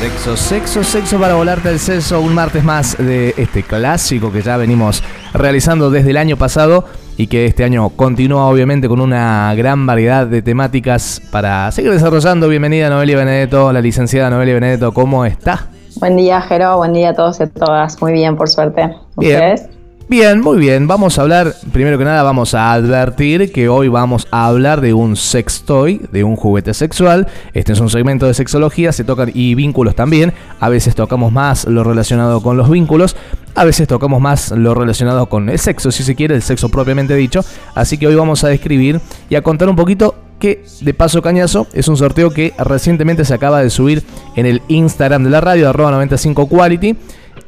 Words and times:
Sexo, 0.00 0.34
sexo, 0.34 0.82
sexo 0.82 1.20
para 1.20 1.34
volarte 1.34 1.68
el 1.68 1.78
seso. 1.78 2.22
Un 2.22 2.34
martes 2.34 2.64
más 2.64 2.96
de 2.96 3.34
este 3.36 3.62
clásico 3.62 4.32
que 4.32 4.40
ya 4.40 4.56
venimos 4.56 5.02
realizando 5.34 5.90
desde 5.90 6.08
el 6.08 6.16
año 6.16 6.38
pasado 6.38 6.86
y 7.18 7.26
que 7.26 7.44
este 7.44 7.64
año 7.64 7.90
continúa 7.90 8.46
obviamente 8.46 8.88
con 8.88 9.02
una 9.02 9.54
gran 9.54 9.84
variedad 9.84 10.26
de 10.26 10.40
temáticas 10.40 11.20
para 11.30 11.70
seguir 11.70 11.92
desarrollando. 11.92 12.48
Bienvenida 12.48 12.88
Noelia 12.88 13.18
Benedetto, 13.18 13.74
la 13.74 13.82
licenciada 13.82 14.30
Noelia 14.30 14.54
Benedetto, 14.54 14.94
¿cómo 14.94 15.26
está? 15.26 15.66
Buen 15.96 16.16
día, 16.16 16.40
Jero, 16.40 16.78
buen 16.78 16.94
día 16.94 17.10
a 17.10 17.14
todos 17.14 17.38
y 17.40 17.42
a 17.42 17.48
todas. 17.48 18.00
Muy 18.00 18.12
bien, 18.12 18.36
por 18.36 18.48
suerte. 18.48 18.96
¿Ustedes? 19.16 19.68
Bien, 20.10 20.40
muy 20.40 20.58
bien. 20.58 20.88
Vamos 20.88 21.16
a 21.16 21.22
hablar, 21.22 21.54
primero 21.72 21.96
que 21.96 22.04
nada, 22.04 22.24
vamos 22.24 22.52
a 22.54 22.72
advertir 22.72 23.52
que 23.52 23.68
hoy 23.68 23.86
vamos 23.86 24.26
a 24.32 24.46
hablar 24.46 24.80
de 24.80 24.92
un 24.92 25.14
sex 25.14 25.62
toy, 25.62 26.00
de 26.10 26.24
un 26.24 26.34
juguete 26.34 26.74
sexual. 26.74 27.28
Este 27.54 27.74
es 27.74 27.78
un 27.78 27.88
segmento 27.88 28.26
de 28.26 28.34
sexología, 28.34 28.90
se 28.90 29.04
tocan 29.04 29.30
y 29.32 29.54
vínculos 29.54 29.94
también. 29.94 30.32
A 30.58 30.68
veces 30.68 30.96
tocamos 30.96 31.30
más 31.30 31.64
lo 31.66 31.84
relacionado 31.84 32.42
con 32.42 32.56
los 32.56 32.68
vínculos, 32.68 33.14
a 33.54 33.62
veces 33.62 33.86
tocamos 33.86 34.20
más 34.20 34.50
lo 34.50 34.74
relacionado 34.74 35.28
con 35.28 35.48
el 35.48 35.60
sexo, 35.60 35.92
si 35.92 36.02
se 36.02 36.16
quiere, 36.16 36.34
el 36.34 36.42
sexo 36.42 36.70
propiamente 36.70 37.14
dicho. 37.14 37.44
Así 37.76 37.96
que 37.96 38.08
hoy 38.08 38.16
vamos 38.16 38.42
a 38.42 38.48
describir 38.48 39.00
y 39.28 39.36
a 39.36 39.42
contar 39.42 39.68
un 39.68 39.76
poquito 39.76 40.16
que 40.40 40.64
de 40.80 40.92
paso 40.92 41.22
cañazo 41.22 41.68
es 41.72 41.86
un 41.86 41.96
sorteo 41.96 42.30
que 42.30 42.52
recientemente 42.58 43.24
se 43.24 43.34
acaba 43.34 43.62
de 43.62 43.70
subir 43.70 44.02
en 44.34 44.46
el 44.46 44.60
Instagram 44.66 45.22
de 45.22 45.30
la 45.30 45.40
radio, 45.40 45.68
arroba 45.68 46.04
95quality. 46.04 46.96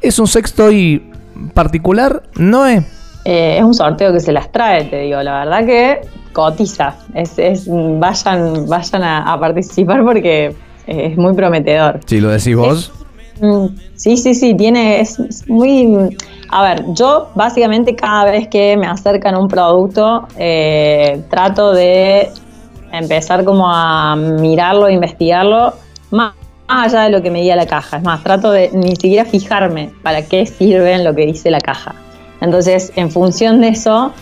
Es 0.01 0.17
un 0.17 0.27
sex 0.27 0.53
toy 0.53 1.12
particular, 1.53 2.23
¿no 2.35 2.65
es? 2.65 2.83
Eh, 3.25 3.57
es 3.57 3.63
un 3.63 3.73
sorteo 3.73 4.11
que 4.11 4.19
se 4.19 4.31
las 4.31 4.51
trae, 4.51 4.85
te 4.85 4.99
digo. 4.99 5.21
La 5.21 5.45
verdad 5.45 5.65
que 5.65 6.01
cotiza. 6.33 6.95
Es, 7.13 7.67
vayan 7.67 8.67
vayan 8.67 9.03
a, 9.03 9.37
participar 9.39 10.03
porque 10.03 10.55
es 10.87 11.17
muy 11.17 11.33
prometedor. 11.33 11.99
Si 12.05 12.19
lo 12.19 12.29
decís 12.29 12.55
vos. 12.55 12.91
Mm, 13.39 13.67
sí, 13.95 14.17
sí, 14.17 14.33
sí. 14.33 14.55
Tiene. 14.55 14.99
Es, 14.99 15.47
muy. 15.47 16.17
A 16.49 16.63
ver, 16.63 16.85
yo 16.93 17.29
básicamente 17.35 17.95
cada 17.95 18.25
vez 18.25 18.47
que 18.47 18.77
me 18.77 18.87
acercan 18.87 19.35
un 19.35 19.47
producto, 19.47 20.27
eh, 20.37 21.23
trato 21.29 21.71
de 21.71 22.29
empezar 22.91 23.43
como 23.43 23.67
a 23.67 24.15
mirarlo, 24.15 24.89
investigarlo, 24.89 25.73
más 26.11 26.33
más 26.67 26.93
allá 26.93 27.03
de 27.03 27.09
lo 27.09 27.21
que 27.21 27.31
me 27.31 27.41
diga 27.41 27.55
la 27.55 27.65
caja. 27.65 27.97
Es 27.97 28.03
más, 28.03 28.23
trato 28.23 28.51
de 28.51 28.69
ni 28.73 28.91
siquiera 28.91 29.25
fijarme 29.25 29.91
para 30.01 30.23
qué 30.23 30.45
sirve 30.45 30.93
en 30.93 31.03
lo 31.03 31.13
que 31.15 31.25
dice 31.25 31.51
la 31.51 31.59
caja. 31.59 31.95
Entonces, 32.41 32.91
en 32.95 33.09
función 33.09 33.61
de 33.61 33.69
eso, 33.69 34.13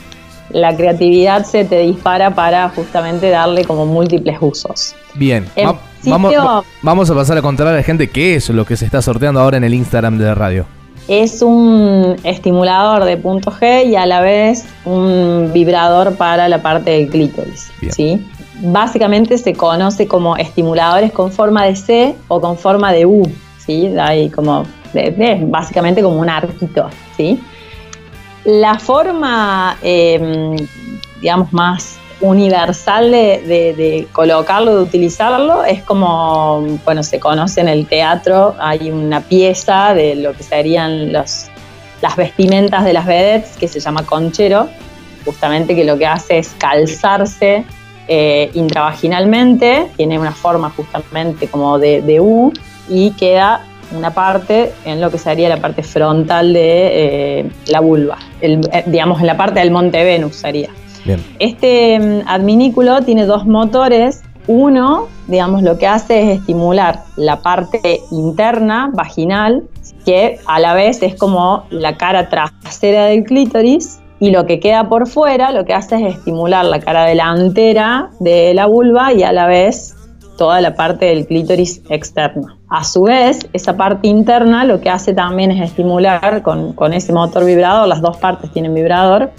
la 0.50 0.76
creatividad 0.76 1.46
se 1.46 1.66
te 1.66 1.80
dispara 1.80 2.36
para 2.36 2.70
justamente 2.70 3.30
darle 3.30 3.66
como 3.66 3.86
múltiples 3.86 4.38
usos. 4.42 4.96
Bien, 5.16 5.48
vamos, 6.06 6.34
vamos 6.82 7.10
a 7.10 7.16
pasar 7.16 7.38
a 7.38 7.42
contar 7.42 7.68
a 7.68 7.74
la 7.74 7.84
gente 7.84 8.10
qué 8.10 8.36
es 8.36 8.50
lo 8.50 8.66
que 8.66 8.78
se 8.78 8.86
está 8.86 9.02
sorteando 9.02 9.40
ahora 9.40 9.58
en 9.58 9.64
el 9.64 9.74
Instagram 9.74 10.18
de 10.18 10.26
la 10.26 10.36
radio. 10.36 10.66
Es 11.08 11.42
un 11.42 12.16
estimulador 12.24 13.06
de 13.06 13.18
punto 13.18 13.52
G 13.52 13.88
y 13.88 13.96
a 13.96 14.06
la 14.06 14.22
vez 14.22 14.66
un 14.86 15.52
vibrador 15.52 16.16
para 16.16 16.48
la 16.48 16.62
parte 16.62 16.92
del 16.92 17.10
clítoris. 17.10 17.72
¿sí? 17.90 18.26
Básicamente 18.62 19.38
se 19.38 19.54
conoce 19.54 20.08
como 20.08 20.38
estimuladores 20.38 21.12
con 21.12 21.32
forma 21.32 21.66
de 21.66 21.76
C 21.76 22.16
o 22.28 22.40
con 22.40 22.58
forma 22.58 22.92
de 22.92 23.06
U, 23.06 23.24
¿sí? 23.58 23.88
Hay 24.00 24.30
como, 24.30 24.66
básicamente 25.48 26.02
como 26.02 26.20
un 26.20 26.30
arquito, 26.30 26.90
¿sí? 27.18 27.42
La 28.46 28.80
forma, 28.80 29.78
em, 29.82 30.56
digamos, 31.20 31.52
más 31.54 31.98
universal 32.22 33.12
de, 33.12 34.08
colocarlo, 34.12 34.76
de 34.76 34.84
utilizarlo, 34.84 35.64
es 35.64 35.82
como, 35.82 36.62
bueno, 36.86 37.02
se 37.02 37.20
conoce 37.20 37.62
en 37.62 37.68
el 37.68 37.88
teatro, 37.88 38.56
hay 38.60 38.92
una 38.92 39.22
pieza 39.22 39.96
de 39.96 40.16
lo 40.16 40.34
que 40.34 40.44
serían 40.44 41.12
los, 41.12 41.48
las 42.02 42.16
vestimentas 42.16 42.84
de 42.84 42.94
las 42.94 43.08
vedettes 43.08 43.58
que 43.58 43.68
se 43.68 43.80
llama 43.80 44.06
conchero, 44.06 44.70
justamente 45.26 45.76
que 45.76 45.84
lo 45.84 45.98
que 45.98 46.06
hace 46.06 46.38
es 46.38 46.50
calzarse 46.60 47.66
eh, 48.14 48.52
intravaginalmente, 48.56 49.88
tiene 49.96 50.20
una 50.20 50.34
forma 50.34 50.70
justamente 50.70 51.48
como 51.48 51.80
de, 51.80 52.20
U 52.20 52.52
y 52.90 53.12
queda 53.12 53.66
una 53.96 54.14
parte 54.14 54.74
en 54.84 55.00
lo 55.00 55.10
que 55.10 55.18
sería 55.18 55.48
la 55.48 55.62
parte 55.62 55.82
frontal 55.82 56.52
de 56.52 57.40
eh, 57.40 57.52
la 57.68 57.80
vulva, 57.80 58.18
eh, 58.42 58.60
digamos 58.88 59.22
en 59.22 59.28
la 59.28 59.38
parte 59.38 59.62
del 59.62 59.72
monte 59.72 60.04
Venus 60.04 60.36
sería. 60.36 60.68
Este 61.40 61.98
mm, 61.98 62.28
adminículo 62.28 63.02
tiene 63.02 63.26
dos 63.26 63.46
motores. 63.46 64.24
Uno, 64.46 65.08
digamos, 65.28 65.64
lo 65.64 65.78
que 65.78 65.88
hace 65.88 66.34
es 66.34 66.40
estimular 66.40 67.04
la 67.16 67.40
parte 67.40 68.02
interna, 68.12 68.90
vaginal, 68.94 69.64
que 70.04 70.38
a 70.48 70.60
la 70.60 70.74
vez 70.74 71.02
es 71.02 71.16
como 71.16 71.64
la 71.70 71.96
cara 71.96 72.28
trasera 72.28 73.06
del 73.06 73.24
clítoris, 73.24 74.01
y 74.22 74.30
lo 74.30 74.46
que 74.46 74.60
queda 74.60 74.88
por 74.88 75.08
fuera 75.08 75.52
lo 75.52 75.66
que 75.66 75.74
hace 75.74 75.96
es 75.96 76.16
estimular 76.16 76.64
la 76.64 76.80
cara 76.80 77.06
delantera 77.06 78.12
de 78.20 78.54
la 78.54 78.68
vulva 78.68 79.12
y 79.12 79.24
a 79.24 79.34
la 79.34 79.48
vez 79.48 79.96
toda 80.38 80.62
la 80.62 80.76
parte 80.76 81.08
del 81.08 81.26
clítoris 81.26 81.82
externa. 81.90 82.56
A 82.70 82.84
su 82.84 83.02
vez, 83.04 83.40
esa 83.52 83.76
parte 83.76 84.08
interna 84.08 84.64
lo 84.64 84.80
que 84.80 84.92
hace 84.92 85.14
también 85.16 85.50
es 85.50 85.72
estimular 85.72 86.44
con, 86.44 86.94
ese 86.94 87.12
motor 87.12 87.46
vibrador, 87.46 87.88
las 87.88 88.02
dos 88.02 88.18
partes 88.18 88.52
tienen 88.52 88.76
vibrador, 88.76 89.32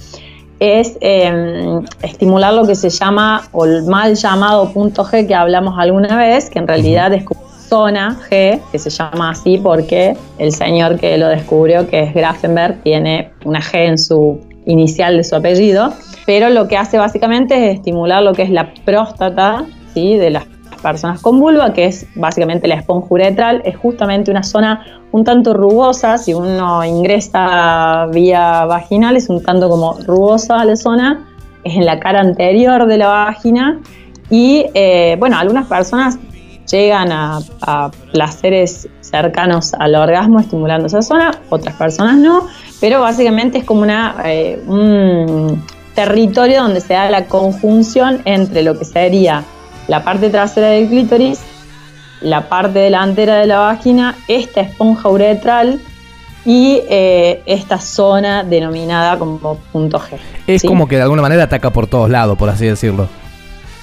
es 0.58 0.98
em, 1.00 1.84
estimular 2.02 2.52
lo 2.52 2.66
que 2.66 2.74
se 2.74 2.90
llama, 2.90 3.42
o 3.52 3.64
el 3.64 3.84
mal 3.84 4.16
llamado 4.16 4.72
punto 4.72 5.04
G 5.04 5.28
que 5.28 5.34
hablamos 5.34 5.78
alguna 5.78 6.16
vez, 6.16 6.50
que 6.50 6.58
en 6.58 6.66
realidad 6.66 7.12
es 7.14 7.24
zona 7.68 8.18
G, 8.28 8.60
que 8.72 8.78
se 8.80 8.90
llama 8.90 9.30
así 9.30 9.58
porque 9.58 10.16
el 10.38 10.52
señor 10.52 10.98
que 10.98 11.16
lo 11.18 11.28
descubrió, 11.28 11.88
que 11.88 12.02
es 12.02 12.14
Grafenberg, 12.14 12.82
tiene 12.82 13.30
una 13.44 13.60
G 13.60 13.86
en 13.86 13.98
su 13.98 14.51
inicial 14.66 15.16
de 15.16 15.24
su 15.24 15.36
apellido, 15.36 15.92
pero 16.26 16.50
lo 16.50 16.68
que 16.68 16.76
hace 16.76 16.98
básicamente 16.98 17.70
es 17.70 17.76
estimular 17.76 18.22
lo 18.22 18.32
que 18.32 18.42
es 18.42 18.50
la 18.50 18.72
próstata 18.84 19.64
¿sí? 19.94 20.16
de 20.16 20.30
las 20.30 20.44
personas 20.82 21.20
con 21.20 21.38
vulva, 21.38 21.72
que 21.72 21.86
es 21.86 22.06
básicamente 22.16 22.66
la 22.68 22.74
esponja 22.74 23.06
uretral, 23.10 23.62
es 23.64 23.76
justamente 23.76 24.30
una 24.30 24.42
zona 24.42 24.84
un 25.12 25.24
tanto 25.24 25.54
rugosa, 25.54 26.18
si 26.18 26.34
uno 26.34 26.84
ingresa 26.84 28.06
vía 28.12 28.64
vaginal 28.64 29.16
es 29.16 29.28
un 29.28 29.42
tanto 29.42 29.68
como 29.68 29.98
rugosa 30.06 30.64
la 30.64 30.76
zona, 30.76 31.28
es 31.64 31.76
en 31.76 31.86
la 31.86 32.00
cara 32.00 32.20
anterior 32.20 32.86
de 32.86 32.98
la 32.98 33.08
vagina 33.08 33.80
y 34.30 34.66
eh, 34.74 35.16
bueno, 35.18 35.38
algunas 35.38 35.66
personas 35.66 36.18
llegan 36.72 37.12
a, 37.12 37.40
a 37.60 37.90
placeres 38.12 38.88
cercanos 39.00 39.74
al 39.74 39.94
orgasmo 39.94 40.40
estimulando 40.40 40.86
esa 40.86 41.02
zona, 41.02 41.32
otras 41.50 41.76
personas 41.76 42.16
no, 42.16 42.48
pero 42.80 43.00
básicamente 43.00 43.58
es 43.58 43.64
como 43.64 43.82
una, 43.82 44.16
eh, 44.24 44.62
un 44.66 45.64
territorio 45.94 46.62
donde 46.62 46.80
se 46.80 46.94
da 46.94 47.10
la 47.10 47.26
conjunción 47.26 48.22
entre 48.24 48.62
lo 48.62 48.78
que 48.78 48.84
sería 48.84 49.44
la 49.88 50.02
parte 50.04 50.30
trasera 50.30 50.68
del 50.68 50.88
clítoris, 50.88 51.40
la 52.20 52.48
parte 52.48 52.78
delantera 52.78 53.36
de 53.36 53.46
la 53.46 53.58
vagina, 53.58 54.16
esta 54.28 54.60
esponja 54.60 55.08
uretral 55.08 55.80
y 56.44 56.80
eh, 56.88 57.42
esta 57.46 57.78
zona 57.78 58.44
denominada 58.44 59.18
como 59.18 59.56
punto 59.72 59.98
G. 59.98 60.18
Es 60.46 60.62
como 60.62 60.88
que 60.88 60.96
de 60.96 61.02
alguna 61.02 61.22
manera 61.22 61.44
ataca 61.44 61.70
por 61.70 61.86
todos 61.86 62.10
lados, 62.10 62.38
por 62.38 62.48
así 62.48 62.66
decirlo. 62.66 63.08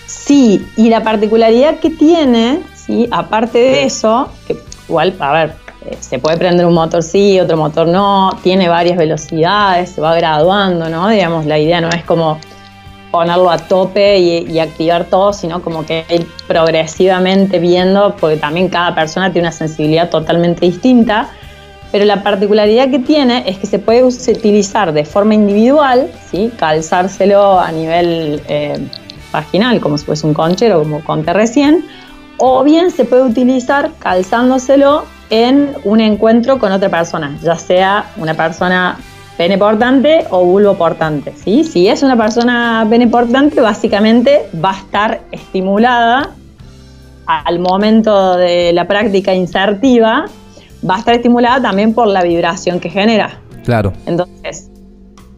Sí, 0.08 0.66
y 0.76 0.90
la 0.90 1.04
particularidad 1.04 1.80
que 1.80 1.90
tiene, 1.90 2.60
¿sí? 2.90 3.08
aparte 3.12 3.60
de 3.60 3.84
eso, 3.84 4.30
que 4.48 4.58
igual, 4.88 5.16
a 5.20 5.32
ver, 5.32 5.56
eh, 5.86 5.96
se 6.00 6.18
puede 6.18 6.38
prender 6.38 6.66
un 6.66 6.74
motor 6.74 7.04
sí, 7.04 7.40
otro 7.40 7.56
motor 7.56 7.88
no, 7.88 8.32
tiene 8.42 8.68
varias 8.68 8.98
velocidades, 8.98 9.92
se 9.92 10.02
va 10.02 10.16
graduando, 10.16 10.90
¿no? 10.90 11.08
Digamos, 11.08 11.46
la 11.46 11.60
idea 11.60 11.80
no 11.82 11.90
es 11.90 12.04
como 12.04 12.40
ponerlo 13.12 13.50
a 13.50 13.58
tope 13.58 14.20
y, 14.20 14.60
activar 14.60 15.06
todo, 15.06 15.34
sino 15.34 15.62
como 15.62 15.86
que 15.86 16.06
ir 16.10 16.28
progresivamente 16.48 17.60
viendo, 17.60 18.16
porque 18.20 18.38
también 18.38 18.70
cada 18.70 18.94
persona 18.94 19.32
tiene 19.32 19.48
una 19.48 19.52
sensibilidad 19.52 20.10
totalmente 20.10 20.66
distinta. 20.66 21.30
Pero 21.92 22.06
la 22.06 22.22
particularidad 22.22 22.92
que 22.92 23.00
tiene 23.00 23.44
es 23.48 23.58
que 23.58 23.66
se 23.66 23.80
puede 23.80 24.04
utilizar 24.04 24.94
de 24.94 25.06
forma 25.06 25.34
individual, 25.34 26.12
¿sí? 26.30 26.52
calzárselo 26.56 27.60
a 27.60 27.72
nivel 27.72 28.44
eh, 28.48 28.78
vaginal, 29.32 29.80
como 29.80 29.98
si 29.98 30.06
fuese 30.06 30.28
un 30.28 30.36
conchero, 30.36 30.84
como 30.84 31.04
conté 31.04 31.34
recién, 31.34 31.84
o 32.40 32.64
bien 32.64 32.90
se 32.92 33.06
puede 33.06 33.24
utilizar 33.24 33.92
calzándoselo 34.00 35.04
en 35.30 35.76
un 35.84 36.00
encuentro 36.00 36.58
con 36.58 36.72
otra 36.72 36.90
persona, 36.90 37.38
ya 37.44 37.56
sea 37.56 38.12
una 38.18 38.34
persona 38.34 38.98
pene 39.38 39.58
portante 39.58 40.26
o 40.32 40.44
vulvo 40.44 40.74
portante. 40.76 41.34
¿sí? 41.36 41.64
Si 41.64 41.88
es 41.88 42.04
una 42.04 42.18
persona 42.18 42.86
pene 42.90 43.08
portante, 43.08 43.62
básicamente 43.62 44.50
va 44.64 44.72
a 44.72 44.78
estar 44.78 45.22
estimulada 45.32 46.32
al 47.26 47.60
momento 47.60 48.38
de 48.38 48.74
la 48.74 48.88
práctica 48.88 49.34
insertiva, 49.34 50.26
va 50.88 50.96
a 50.96 51.00
estar 51.00 51.16
estimulada 51.16 51.62
también 51.62 51.94
por 51.94 52.08
la 52.08 52.24
vibración 52.24 52.80
que 52.80 52.90
genera. 52.90 53.40
Claro. 53.64 53.94
Entonces, 54.08 54.70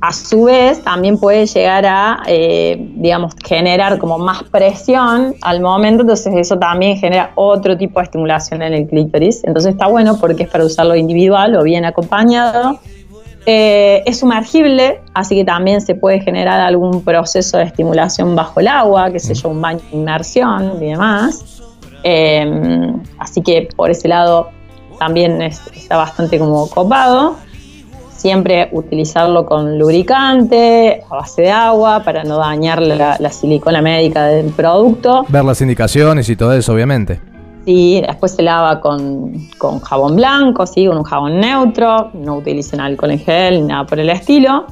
a 0.01 0.13
su 0.13 0.45
vez, 0.45 0.83
también 0.83 1.19
puede 1.19 1.45
llegar 1.45 1.85
a, 1.85 2.23
eh, 2.25 2.75
digamos, 2.95 3.35
generar 3.45 3.99
como 3.99 4.17
más 4.17 4.41
presión 4.43 5.35
al 5.41 5.61
momento, 5.61 6.01
entonces 6.01 6.33
eso 6.35 6.57
también 6.57 6.97
genera 6.97 7.31
otro 7.35 7.77
tipo 7.77 7.99
de 7.99 8.05
estimulación 8.05 8.63
en 8.63 8.73
el 8.73 8.87
clítoris. 8.87 9.43
Entonces 9.43 9.73
está 9.73 9.85
bueno 9.85 10.17
porque 10.19 10.43
es 10.43 10.49
para 10.49 10.65
usarlo 10.65 10.95
individual 10.95 11.55
o 11.55 11.61
bien 11.61 11.85
acompañado. 11.85 12.79
Eh, 13.45 14.01
es 14.07 14.19
sumergible, 14.19 15.01
así 15.13 15.35
que 15.35 15.45
también 15.45 15.81
se 15.81 15.93
puede 15.93 16.19
generar 16.19 16.59
algún 16.61 17.03
proceso 17.03 17.59
de 17.59 17.65
estimulación 17.65 18.35
bajo 18.35 18.59
el 18.59 18.69
agua, 18.69 19.11
que 19.11 19.19
sé 19.19 19.35
yo, 19.35 19.49
un 19.49 19.61
baño 19.61 19.81
de 19.91 19.97
inmersión 19.97 20.77
y 20.81 20.87
demás. 20.87 21.61
Eh, 22.03 22.91
así 23.19 23.43
que 23.43 23.69
por 23.75 23.91
ese 23.91 24.07
lado 24.07 24.49
también 24.97 25.43
está 25.43 25.97
bastante 25.97 26.39
como 26.39 26.67
copado 26.69 27.35
siempre 28.21 28.69
utilizarlo 28.71 29.45
con 29.45 29.79
lubricante, 29.79 31.03
a 31.09 31.15
base 31.15 31.41
de 31.41 31.51
agua, 31.51 32.03
para 32.03 32.23
no 32.23 32.37
dañar 32.37 32.79
la, 32.81 33.31
silicona 33.31 33.81
médica 33.81 34.27
del 34.27 34.51
producto. 34.51 35.25
Ver 35.27 35.43
las 35.43 35.59
indicaciones 35.61 36.29
y 36.29 36.35
todo 36.35 36.53
eso, 36.53 36.73
obviamente. 36.73 37.19
Sí, 37.65 38.01
después 38.05 38.33
se 38.33 38.43
lava 38.43 38.79
con, 38.79 39.49
jabón 39.83 40.15
blanco, 40.15 40.67
¿sí? 40.67 40.85
con 40.85 40.97
un 40.97 41.03
jabón 41.03 41.39
neutro, 41.39 42.11
no 42.13 42.37
utilicen 42.37 42.79
alcohol 42.79 43.11
en 43.11 43.19
gel 43.19 43.61
ni 43.61 43.67
nada 43.67 43.85
por 43.85 43.99
el 43.99 44.09
estilo. 44.09 44.65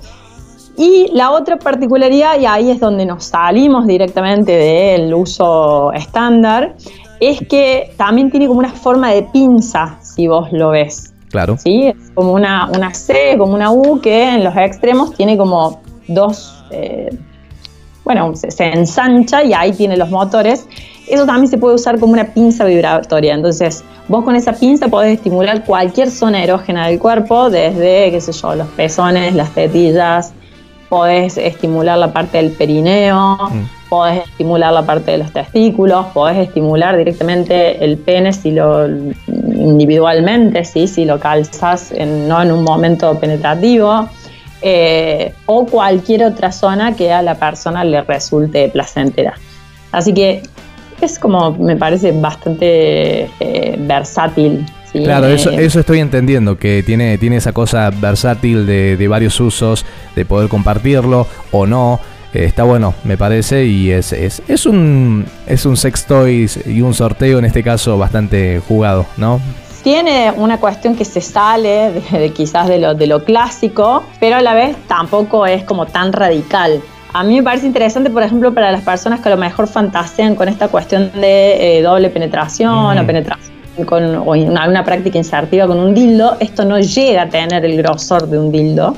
Y 0.77 1.07
la 1.13 1.31
otra 1.31 1.57
particularidad, 1.57 2.39
y 2.39 2.45
ahí 2.45 2.69
es 2.69 2.79
donde 2.79 3.05
nos 3.05 3.25
salimos 3.25 3.87
directamente 3.87 4.51
del 4.51 5.13
uso 5.13 5.91
estándar, 5.93 6.75
es 7.19 7.39
que 7.47 7.93
también 7.97 8.29
tiene 8.29 8.47
como 8.47 8.59
una 8.59 8.71
forma 8.71 9.11
de 9.11 9.23
pinza, 9.23 9.97
si 10.01 10.27
vos 10.27 10.51
lo 10.51 10.69
ves. 10.69 11.13
Claro. 11.29 11.57
Sí, 11.57 11.87
es 11.87 12.11
como 12.13 12.33
una, 12.33 12.69
una 12.75 12.93
C, 12.93 13.35
como 13.37 13.53
una 13.53 13.71
U 13.71 13.99
que 14.01 14.35
en 14.35 14.43
los 14.43 14.55
extremos 14.57 15.13
tiene 15.13 15.37
como 15.37 15.79
dos, 16.07 16.63
eh, 16.71 17.09
bueno, 18.03 18.33
se, 18.35 18.65
ensancha 18.65 19.43
y 19.43 19.53
ahí 19.53 19.71
tiene 19.71 19.95
los 19.95 20.09
motores. 20.09 20.67
Eso 21.07 21.25
también 21.25 21.47
se 21.47 21.57
puede 21.57 21.75
usar 21.75 21.99
como 21.99 22.13
una 22.13 22.25
pinza 22.25 22.65
vibratoria. 22.65 23.33
Entonces, 23.33 23.83
vos 24.07 24.23
con 24.23 24.35
esa 24.35 24.53
pinza 24.53 24.87
podés 24.87 25.17
estimular 25.17 25.63
cualquier 25.65 26.09
zona 26.09 26.43
erógena 26.43 26.87
del 26.87 26.99
cuerpo, 26.99 27.49
desde, 27.49 28.11
qué 28.11 28.21
sé 28.21 28.31
yo, 28.31 28.55
los 28.55 28.67
pezones, 28.69 29.33
las 29.35 29.51
tetillas, 29.51 30.33
podés 30.89 31.37
estimular 31.37 31.97
la 31.99 32.11
parte 32.11 32.37
del 32.37 32.51
perineo, 32.51 33.37
mm. 33.51 33.89
podés 33.89 34.27
estimular 34.27 34.73
la 34.73 34.85
parte 34.85 35.11
de 35.11 35.19
los 35.19 35.31
testículos, 35.31 36.07
podés 36.07 36.37
estimular 36.37 36.97
directamente 36.97 37.83
el 37.83 37.97
pene 37.97 38.33
si 38.33 38.51
lo 38.51 38.87
individualmente, 39.69 40.65
¿sí? 40.65 40.87
si 40.87 41.05
lo 41.05 41.19
calzas 41.19 41.91
no 41.91 42.41
en 42.41 42.51
un 42.51 42.63
momento 42.63 43.19
penetrativo, 43.19 44.09
eh, 44.61 45.33
o 45.45 45.65
cualquier 45.65 46.25
otra 46.25 46.51
zona 46.51 46.95
que 46.95 47.13
a 47.13 47.21
la 47.21 47.35
persona 47.35 47.83
le 47.83 48.01
resulte 48.01 48.67
placentera. 48.69 49.35
Así 49.91 50.13
que 50.13 50.43
es 51.01 51.17
como, 51.17 51.51
me 51.51 51.75
parece 51.77 52.11
bastante 52.11 53.29
eh, 53.39 53.75
versátil. 53.79 54.65
Claro, 54.91 55.27
eso, 55.27 55.51
eh, 55.51 55.65
eso 55.65 55.79
estoy 55.79 55.99
entendiendo, 55.99 56.57
que 56.57 56.83
tiene, 56.83 57.17
tiene 57.17 57.37
esa 57.37 57.53
cosa 57.53 57.89
versátil 57.89 58.65
de, 58.65 58.97
de 58.97 59.07
varios 59.07 59.39
usos, 59.39 59.85
de 60.15 60.25
poder 60.25 60.49
compartirlo 60.49 61.27
o 61.51 61.65
no. 61.65 61.99
Eh, 62.33 62.45
está 62.45 62.63
bueno, 62.63 62.93
me 63.03 63.17
parece, 63.17 63.65
y 63.65 63.91
es, 63.91 64.13
es, 64.13 64.41
es, 64.47 64.65
un, 64.65 65.25
es 65.47 65.65
un 65.65 65.75
sex 65.75 66.05
toys 66.05 66.59
y 66.65 66.81
un 66.81 66.93
sorteo 66.93 67.39
en 67.39 67.45
este 67.45 67.63
caso 67.63 67.97
bastante 67.97 68.61
jugado, 68.67 69.05
¿no? 69.17 69.39
Tiene 69.83 70.31
una 70.35 70.57
cuestión 70.57 70.95
que 70.95 71.05
se 71.05 71.21
sale 71.21 72.03
de, 72.11 72.31
quizás 72.31 72.67
de 72.67 72.79
lo, 72.79 72.93
de 72.93 73.07
lo 73.07 73.23
clásico, 73.23 74.03
pero 74.19 74.35
a 74.35 74.41
la 74.41 74.53
vez 74.53 74.75
tampoco 74.87 75.45
es 75.45 75.63
como 75.63 75.85
tan 75.85 76.13
radical. 76.13 76.81
A 77.13 77.23
mí 77.23 77.35
me 77.37 77.43
parece 77.43 77.65
interesante, 77.65 78.09
por 78.11 78.21
ejemplo, 78.21 78.53
para 78.53 78.71
las 78.71 78.83
personas 78.83 79.21
que 79.21 79.29
a 79.29 79.31
lo 79.31 79.37
mejor 79.37 79.67
fantasean 79.67 80.35
con 80.35 80.47
esta 80.47 80.67
cuestión 80.67 81.11
de 81.13 81.79
eh, 81.79 81.81
doble 81.81 82.09
penetración 82.09 82.97
o 82.97 83.05
penetración 83.05 83.49
con 83.85 84.15
o 84.15 84.31
una, 84.33 84.83
práctica 84.83 85.17
insertiva 85.17 85.67
con 85.67 85.79
un 85.79 85.93
dildo, 85.93 86.37
esto 86.39 86.65
no 86.65 86.79
llega 86.79 87.23
a 87.23 87.29
tener 87.29 87.65
el 87.65 87.77
grosor 87.77 88.27
de 88.27 88.37
un 88.37 88.51
dildo. 88.51 88.95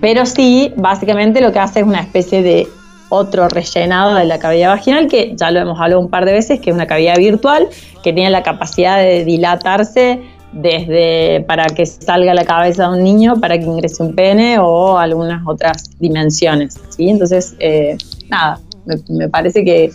Pero 0.00 0.26
sí, 0.26 0.72
básicamente 0.76 1.40
lo 1.40 1.52
que 1.52 1.58
hace 1.58 1.80
es 1.80 1.86
una 1.86 2.00
especie 2.00 2.42
de 2.42 2.68
otro 3.10 3.48
rellenado 3.48 4.14
de 4.14 4.24
la 4.24 4.38
cavidad 4.38 4.70
vaginal, 4.70 5.08
que 5.08 5.34
ya 5.36 5.50
lo 5.50 5.60
hemos 5.60 5.78
hablado 5.80 6.00
un 6.00 6.08
par 6.08 6.24
de 6.24 6.32
veces, 6.32 6.60
que 6.60 6.70
es 6.70 6.74
una 6.74 6.86
cavidad 6.86 7.16
virtual 7.16 7.68
que 8.02 8.12
tiene 8.12 8.30
la 8.30 8.42
capacidad 8.42 8.98
de 8.98 9.24
dilatarse 9.24 10.20
desde 10.52 11.44
para 11.46 11.66
que 11.66 11.86
salga 11.86 12.34
la 12.34 12.44
cabeza 12.44 12.88
de 12.88 12.98
un 12.98 13.04
niño, 13.04 13.40
para 13.40 13.58
que 13.58 13.64
ingrese 13.64 14.02
un 14.02 14.14
pene 14.14 14.58
o 14.58 14.98
algunas 14.98 15.42
otras 15.46 15.90
dimensiones. 15.98 16.80
¿sí? 16.88 17.08
Entonces, 17.08 17.54
eh, 17.58 17.96
nada, 18.28 18.60
me 19.08 19.28
parece 19.28 19.64
que 19.64 19.90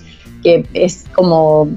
que 0.45 0.63
es 0.75 1.05
como 1.15 1.67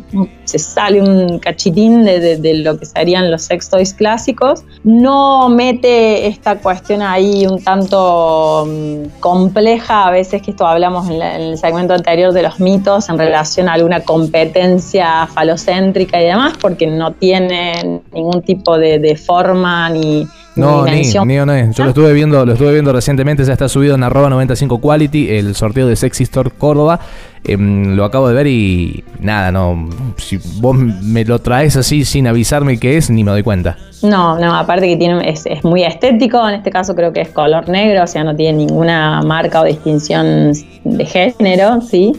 se 0.45 0.59
sale 0.59 1.01
un 1.01 1.39
cachitín 1.39 2.05
de, 2.05 2.55
lo 2.63 2.79
que 2.79 2.85
serían 2.85 3.31
los 3.31 3.45
sex 3.45 3.71
toys 3.71 3.95
clásicos. 3.95 4.63
No 4.85 5.49
mete 5.49 6.27
esta 6.27 6.59
cuestión 6.59 7.01
ahí 7.01 7.47
un 7.47 7.65
tanto 7.65 8.67
mm, 8.69 9.21
compleja, 9.21 10.07
a 10.07 10.11
veces 10.11 10.43
que 10.43 10.51
esto 10.51 10.67
hablamos 10.67 11.09
en, 11.09 11.23
el 11.23 11.57
segmento 11.57 11.95
anterior 11.95 12.35
de 12.35 12.43
los 12.43 12.61
mitos 12.61 13.09
en 13.09 13.17
relación 13.17 13.71
a 13.71 13.73
alguna 13.73 14.01
competencia 14.01 15.27
falocéntrica 15.29 16.21
y 16.21 16.27
demás, 16.27 16.53
porque 16.61 16.87
no 16.87 17.15
tiene 17.15 18.03
ningún 18.13 18.43
tipo 18.43 18.77
de 18.77 19.17
forma 19.17 19.89
ni 19.89 20.29
no, 20.59 20.85
ni, 20.85 21.03
ni, 21.03 21.35
Yo 21.73 21.85
lo 21.85 21.89
estuve 21.89 22.13
viendo, 22.13 22.45
lo 22.45 22.53
estuve 22.53 22.73
viendo 22.73 22.93
recientemente, 22.93 23.45
ya 23.45 23.53
está 23.53 23.69
subido 23.69 23.95
en 23.95 24.03
arroba 24.03 24.29
95 24.31 24.81
Quality, 24.81 25.31
el 25.31 25.55
sorteo 25.55 25.87
de 25.87 25.97
Sexy 25.97 26.25
Store 26.25 26.51
Córdoba. 26.51 27.01
Em, 27.45 27.95
lo 27.95 28.05
acabo 28.05 28.29
de 28.29 28.35
ver 28.35 28.47
y 28.47 29.05
nada, 29.21 29.53
no. 29.53 29.89
Si 30.17 30.39
vos 30.61 30.77
me 30.77 31.25
lo 31.25 31.39
traes 31.39 31.77
así 31.77 32.05
sin 32.05 32.27
avisarme 32.27 32.79
qué 32.79 32.97
es, 32.97 33.11
ni 33.11 33.25
me 33.25 33.31
doy 33.31 33.43
cuenta. 33.43 33.77
No, 34.03 34.39
no, 34.39 34.55
aparte 34.55 34.87
que 34.87 34.97
tiene, 34.97 35.29
es, 35.29 35.47
es, 35.47 35.65
muy 35.65 35.85
estético, 35.85 36.49
en 36.49 36.57
este 36.57 36.71
caso 36.71 36.95
creo 36.95 37.13
que 37.13 37.21
es 37.21 37.29
color 37.29 37.69
negro, 37.69 38.05
o 38.05 38.07
sea, 38.07 38.25
no 38.25 38.35
tiene 38.35 38.59
ninguna 38.67 39.23
marca 39.23 39.61
o 39.61 39.65
distinción 39.65 40.53
de 40.85 41.07
género, 41.07 41.81
¿sí? 41.81 42.13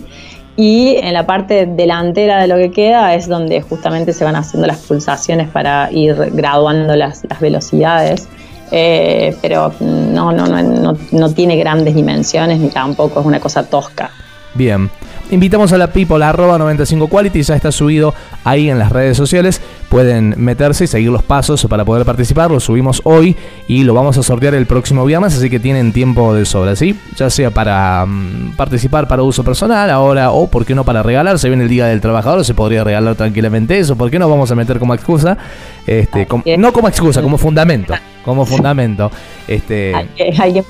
Y 0.61 0.97
en 0.97 1.13
la 1.13 1.25
parte 1.25 1.67
delantera 1.67 2.41
de 2.41 2.47
lo 2.49 2.57
que 2.57 2.69
queda 2.69 3.15
es 3.15 3.29
donde 3.29 3.61
justamente 3.61 4.11
se 4.11 4.25
van 4.25 4.35
haciendo 4.35 4.67
las 4.67 4.79
pulsaciones 4.79 5.47
para 5.47 5.89
ir 5.89 6.13
graduando 6.33 6.97
las, 6.97 7.25
velocidades. 7.39 8.27
Eh, 8.69 9.37
pero 9.41 9.71
no, 9.79 10.33
no, 10.33 10.47
no, 10.47 10.97
no 11.13 11.33
tiene 11.33 11.55
grandes 11.55 11.95
dimensiones 11.95 12.59
ni 12.59 12.67
tampoco 12.67 13.21
es 13.21 13.25
una 13.25 13.39
cosa 13.39 13.63
tosca. 13.63 14.11
Bien. 14.53 14.89
Invitamos 15.31 15.71
a 15.73 15.77
la 15.77 15.93
people 15.93 16.23
arroba 16.23 16.57
95quality, 16.57 17.43
ya 17.43 17.55
está 17.55 17.71
subido 17.71 18.15
ahí 18.43 18.69
en 18.69 18.79
las 18.79 18.91
redes 18.91 19.15
sociales. 19.15 19.61
Pueden 19.87 20.33
meterse 20.37 20.85
y 20.85 20.87
seguir 20.87 21.11
los 21.11 21.21
pasos 21.21 21.65
para 21.69 21.85
poder 21.85 22.03
participar. 22.03 22.49
Lo 22.49 22.59
subimos 22.59 23.01
hoy 23.03 23.35
y 23.67 23.83
lo 23.83 23.93
vamos 23.93 24.17
a 24.17 24.23
sortear 24.23 24.55
el 24.55 24.65
próximo 24.65 25.05
viernes, 25.05 25.35
así 25.35 25.49
que 25.49 25.59
tienen 25.59 25.93
tiempo 25.93 26.33
de 26.33 26.45
sobra, 26.45 26.75
¿sí? 26.75 26.99
Ya 27.15 27.29
sea 27.29 27.51
para 27.51 28.05
mm, 28.07 28.55
participar 28.55 29.07
para 29.07 29.21
uso 29.21 29.43
personal 29.43 29.91
ahora 29.91 30.31
o, 30.31 30.47
¿por 30.47 30.65
qué 30.65 30.73
no, 30.73 30.83
para 30.83 31.03
regalar? 31.03 31.37
Se 31.37 31.47
viene 31.47 31.63
el 31.63 31.69
Día 31.69 31.85
del 31.85 32.01
Trabajador, 32.01 32.43
se 32.43 32.55
podría 32.55 32.83
regalar 32.83 33.15
tranquilamente 33.15 33.77
eso. 33.77 33.95
¿Por 33.95 34.09
qué 34.09 34.17
no 34.17 34.27
vamos 34.27 34.51
a 34.51 34.55
meter 34.55 34.79
como 34.79 34.95
excusa? 34.95 35.37
Este, 35.85 36.27
no 36.57 36.73
como 36.73 36.87
excusa, 36.87 37.21
como 37.21 37.37
fundamento. 37.37 37.93
Como 38.25 38.45
fundamento. 38.45 39.11
Este, 39.47 39.93
alguien 40.39 40.65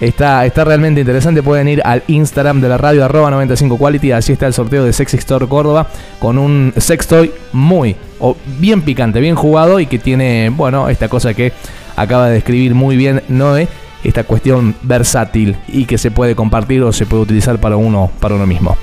Está, 0.00 0.46
está 0.46 0.64
realmente 0.64 1.00
interesante. 1.00 1.42
Pueden 1.42 1.68
ir 1.68 1.82
al 1.84 2.04
Instagram 2.06 2.60
de 2.60 2.68
la 2.68 2.78
radio 2.78 3.04
arroba 3.04 3.30
95quality. 3.30 4.12
Así 4.12 4.32
está 4.32 4.46
el 4.46 4.54
sorteo 4.54 4.84
de 4.84 4.92
Sexy 4.92 5.16
Store 5.16 5.46
Córdoba 5.46 5.88
con 6.18 6.38
un 6.38 6.72
sextoy 6.76 7.32
muy 7.52 7.96
o 8.20 8.36
bien 8.58 8.82
picante, 8.82 9.20
bien 9.20 9.34
jugado 9.34 9.80
y 9.80 9.86
que 9.86 9.98
tiene, 9.98 10.50
bueno, 10.50 10.88
esta 10.88 11.08
cosa 11.08 11.34
que 11.34 11.52
acaba 11.96 12.28
de 12.28 12.34
describir 12.34 12.74
muy 12.74 12.96
bien 12.96 13.22
Noé. 13.28 13.68
Esta 14.04 14.22
cuestión 14.22 14.76
versátil 14.82 15.56
y 15.66 15.84
que 15.84 15.98
se 15.98 16.12
puede 16.12 16.36
compartir 16.36 16.84
o 16.84 16.92
se 16.92 17.04
puede 17.04 17.24
utilizar 17.24 17.58
para 17.58 17.76
uno, 17.76 18.12
para 18.20 18.36
uno 18.36 18.46
mismo. 18.46 18.76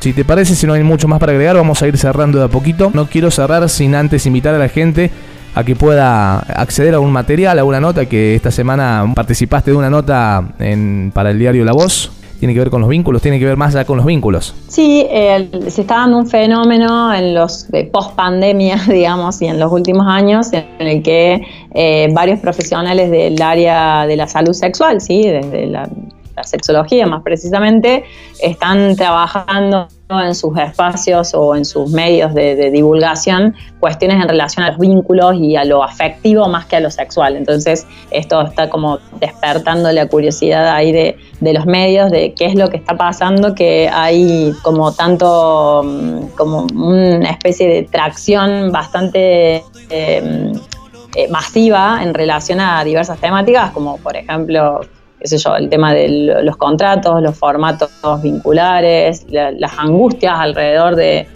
Si 0.00 0.12
te 0.12 0.24
parece, 0.24 0.56
si 0.56 0.66
no 0.66 0.72
hay 0.72 0.82
mucho 0.82 1.06
más 1.06 1.20
para 1.20 1.30
agregar, 1.30 1.54
vamos 1.54 1.80
a 1.80 1.86
ir 1.86 1.96
cerrando 1.96 2.38
de 2.38 2.46
a 2.46 2.48
poquito. 2.48 2.90
No 2.92 3.06
quiero 3.06 3.30
cerrar 3.30 3.68
sin 3.68 3.94
antes 3.94 4.26
invitar 4.26 4.56
a 4.56 4.58
la 4.58 4.68
gente 4.68 5.12
a 5.58 5.64
que 5.64 5.74
pueda 5.74 6.38
acceder 6.38 6.94
a 6.94 7.00
un 7.00 7.10
material, 7.10 7.58
a 7.58 7.64
una 7.64 7.80
nota 7.80 8.06
que 8.06 8.36
esta 8.36 8.52
semana 8.52 9.04
participaste 9.12 9.72
de 9.72 9.76
una 9.76 9.90
nota 9.90 10.54
en, 10.60 11.10
para 11.12 11.32
el 11.32 11.38
diario 11.40 11.64
La 11.64 11.72
Voz. 11.72 12.12
Tiene 12.38 12.54
que 12.54 12.60
ver 12.60 12.70
con 12.70 12.80
los 12.80 12.88
vínculos, 12.88 13.20
tiene 13.20 13.40
que 13.40 13.44
ver 13.44 13.56
más 13.56 13.74
allá 13.74 13.84
con 13.84 13.96
los 13.96 14.06
vínculos. 14.06 14.54
Sí, 14.68 15.04
se 15.10 15.80
está 15.80 15.96
dando 15.96 16.18
un 16.18 16.28
fenómeno 16.28 17.12
en 17.12 17.34
los 17.34 17.68
de 17.72 17.86
post 17.86 18.14
pandemia, 18.14 18.76
digamos, 18.88 19.42
y 19.42 19.46
en 19.46 19.58
los 19.58 19.72
últimos 19.72 20.06
años 20.06 20.52
en 20.52 20.86
el 20.86 21.02
que 21.02 21.40
eh, 21.74 22.06
varios 22.14 22.38
profesionales 22.38 23.10
del 23.10 23.42
área 23.42 24.06
de 24.06 24.14
la 24.14 24.28
salud 24.28 24.52
sexual, 24.52 25.00
sí, 25.00 25.24
desde 25.26 25.66
la 25.66 25.90
sexología 26.44 27.04
más 27.08 27.24
precisamente, 27.24 28.04
están 28.40 28.94
trabajando 28.94 29.88
en 30.10 30.34
sus 30.34 30.56
espacios 30.58 31.34
o 31.34 31.54
en 31.54 31.66
sus 31.66 31.90
medios 31.90 32.32
de, 32.32 32.70
divulgación 32.70 33.54
cuestiones 33.78 34.22
en 34.22 34.28
relación 34.28 34.64
a 34.64 34.70
los 34.70 34.78
vínculos 34.78 35.34
y 35.38 35.54
a 35.54 35.64
lo 35.64 35.82
afectivo 35.82 36.48
más 36.48 36.64
que 36.64 36.76
a 36.76 36.80
lo 36.80 36.90
sexual. 36.90 37.36
Entonces 37.36 37.86
esto 38.10 38.40
está 38.40 38.70
como 38.70 38.98
despertando 39.20 39.92
la 39.92 40.06
curiosidad 40.06 40.68
ahí 40.70 40.92
de, 40.92 41.16
los 41.40 41.66
medios 41.66 42.10
de 42.10 42.32
qué 42.34 42.46
es 42.46 42.54
lo 42.54 42.70
que 42.70 42.78
está 42.78 42.96
pasando, 42.96 43.54
que 43.54 43.90
hay 43.92 44.52
como 44.62 44.92
tanto 44.92 45.82
mm, 45.84 46.28
como 46.36 46.66
una 46.72 47.30
especie 47.30 47.68
de 47.68 47.82
tracción 47.82 48.72
bastante... 48.72 49.62
Eh, 49.90 50.52
eh, 51.16 51.26
masiva 51.30 52.00
en 52.02 52.12
relación 52.12 52.60
a 52.60 52.84
diversas 52.84 53.18
temáticas, 53.18 53.70
como 53.70 53.96
por 53.96 54.14
ejemplo 54.14 54.82
qué 55.20 55.26
sé 55.26 55.38
yo, 55.38 55.56
el 55.56 55.68
tema 55.68 55.92
de 55.94 56.08
los 56.42 56.56
contratos, 56.56 57.20
los 57.22 57.36
formatos 57.36 57.90
vinculares, 58.22 59.26
las 59.30 59.78
angustias 59.78 60.34
alrededor 60.36 60.96
de, 60.96 61.26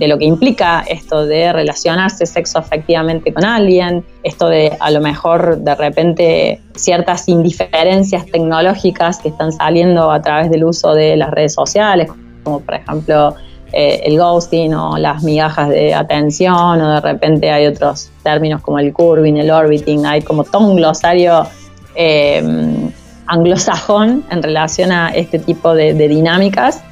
lo 0.00 0.18
que 0.18 0.24
implica 0.24 0.84
esto 0.88 1.26
de 1.26 1.52
relacionarse 1.52 2.26
sexo 2.26 2.58
afectivamente 2.58 3.32
con 3.32 3.44
alguien, 3.44 4.04
esto 4.22 4.48
de 4.48 4.76
a 4.80 4.90
lo 4.90 5.00
mejor 5.00 5.58
de 5.58 5.74
repente 5.74 6.60
ciertas 6.74 7.28
indiferencias 7.28 8.26
tecnológicas 8.26 9.18
que 9.18 9.28
están 9.28 9.52
saliendo 9.52 10.10
a 10.10 10.20
través 10.20 10.50
del 10.50 10.64
uso 10.64 10.94
de 10.94 11.16
las 11.16 11.30
redes 11.30 11.54
sociales, 11.54 12.10
como 12.42 12.60
por 12.60 12.74
ejemplo 12.74 13.36
eh, 13.72 14.02
el 14.04 14.18
ghosting 14.18 14.74
o 14.74 14.98
las 14.98 15.22
migajas 15.22 15.68
de 15.68 15.94
atención, 15.94 16.80
o 16.80 16.94
de 16.94 17.00
repente 17.00 17.50
hay 17.50 17.66
otros 17.66 18.10
términos 18.22 18.60
como 18.62 18.78
el 18.78 18.92
curving, 18.92 19.36
el 19.36 19.50
orbiting, 19.50 20.04
hay 20.04 20.22
como 20.22 20.44
todo 20.44 20.66
un 20.66 20.76
glosario 20.76 21.46
eh, 21.94 22.90
anglosajón 23.26 24.24
en 24.30 24.42
relación 24.42 24.92
a 24.92 25.10
este 25.10 25.38
tipo 25.38 25.74
de, 25.74 25.94
dinámicas. 25.94 26.82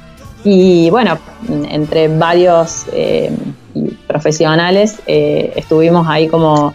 Y 0.43 0.89
bueno, 0.89 1.19
entre 1.69 2.07
varios 2.07 2.85
eh, 2.93 3.31
profesionales 4.07 4.99
eh, 5.05 5.53
estuvimos 5.55 6.07
ahí 6.07 6.27
como 6.27 6.73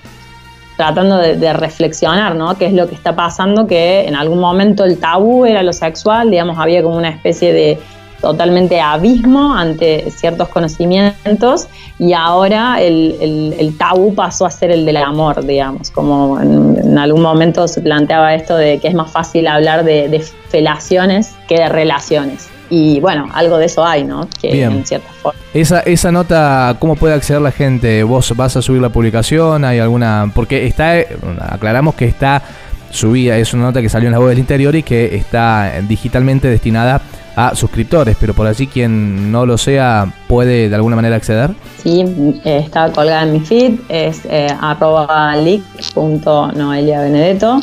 tratando 0.76 1.16
de, 1.16 1.52
reflexionar, 1.54 2.37
¿no? 2.37 2.56
¿Qué 2.56 2.66
es 2.66 2.75
lo 2.75 2.87
que 2.87 2.95
está 2.95 3.16
pasando? 3.16 3.66
Que 3.66 4.06
en 4.06 4.14
algún 4.14 4.38
momento 4.38 4.85
el 4.85 4.99
tabú 4.99 5.47
era 5.47 5.62
lo 5.62 5.73
sexual, 5.73 6.30
digamos, 6.30 6.59
había 6.59 6.83
como 6.83 6.97
una 6.97 7.09
especie 7.09 7.52
de 7.52 7.78
totalmente 8.20 8.80
abismo 8.80 9.54
ante 9.54 10.11
ciertos 10.11 10.49
conocimientos 10.49 11.68
y 11.99 12.12
ahora 12.12 12.80
el, 12.80 13.75
tabú 13.78 14.14
pasó 14.14 14.46
a 14.46 14.50
ser 14.50 14.70
el 14.70 14.85
del 14.87 14.96
amor, 14.99 15.44
digamos, 15.44 15.90
como 15.90 16.40
en, 16.40 16.99
algún 16.99 17.23
momento 17.23 17.68
se 17.68 17.80
planteaba 17.80 18.35
esto 18.35 18.56
de 18.56 18.78
que 18.78 18.88
es 18.88 18.94
más 18.94 19.11
fácil 19.11 19.46
hablar 19.46 19.85
de, 19.85 20.25
felaciones 20.49 21.35
que 21.49 21.56
de 21.56 21.68
relaciones. 21.68 22.49
Y 22.68 22.99
bueno, 23.00 23.28
algo 23.32 23.58
de 23.58 23.66
eso 23.66 23.85
hay, 23.85 24.02
¿no? 24.04 24.28
Que 24.40 24.64
en 24.64 24.85
cierta 24.85 25.08
forma. 25.23 25.38
Esa, 25.54 25.80
esa 25.80 26.11
nota, 26.11 26.76
¿cómo 26.80 26.96
puede 26.96 27.14
acceder 27.14 27.40
la 27.40 27.52
gente? 27.52 28.02
¿Vos 28.02 28.32
vas 28.37 28.56
a 28.56 28.62
subir 28.62 28.82
la 28.82 28.88
publicación? 28.88 29.64
¿Hay 29.64 29.78
alguna...? 29.78 30.32
Porque 30.35 30.66
está, 30.66 30.94
aclaramos 31.49 31.94
que 31.94 32.06
está 32.06 32.42
subida, 32.90 33.37
es 33.37 33.52
una 33.55 33.64
nota 33.64 33.83
que 33.83 33.88
salió 33.88 34.09
en 34.09 34.12
la 34.12 34.19
voz 34.19 34.28
del 34.28 34.38
interior 34.38 34.75
y 34.75 34.83
que 34.83 35.16
está 35.16 35.73
digitalmente 35.87 36.49
destinada 36.49 37.00
a 37.37 37.55
suscriptores, 37.55 38.16
pero 38.19 38.33
por 38.33 38.47
allí 38.47 38.66
quien 38.66 39.31
no 39.31 39.45
lo 39.45 39.59
sea 39.59 40.11
puede 40.26 40.71
de 40.71 40.75
alguna 40.75 40.97
manera 40.97 41.16
acceder. 41.16 41.50
Sí, 41.83 42.02
eh, 42.45 42.62
está 42.64 42.90
colgada 42.90 43.25
en 43.25 43.33
mi 43.33 43.40
feed, 43.40 43.75
es 43.88 44.23
eh, 44.25 44.49
arroba 44.61 45.35
benedetto, 46.99 47.61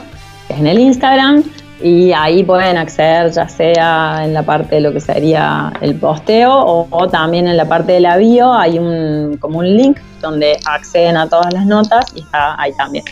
es 0.48 0.60
en 0.60 0.68
el 0.68 0.80
Instagram 0.80 1.44
y 1.82 2.14
ahí 2.14 2.44
pueden 2.44 2.78
acceder 2.78 3.32
ya 3.32 3.50
sea 3.50 4.22
en 4.24 4.34
la 4.34 4.44
parte 4.44 4.76
de 4.76 4.82
lo 4.82 4.94
que 4.94 5.02
sería 5.02 5.74
el 5.82 5.96
posteo 5.96 6.54
o, 6.54 7.08
también 7.10 7.48
en 7.48 7.58
la 7.58 7.66
parte 7.66 7.94
de 7.94 8.00
la 8.00 8.16
bio 8.16 8.54
hay 8.54 8.80
un 8.80 9.38
como 9.40 9.60
un 9.60 9.76
link 9.76 9.98
donde 10.22 10.58
acceden 10.66 11.18
a 11.18 11.28
todas 11.28 11.52
las 11.54 11.66
notas 11.66 12.14
y 12.16 12.22
está 12.22 12.56
ahí 12.62 12.72
también. 12.78 13.04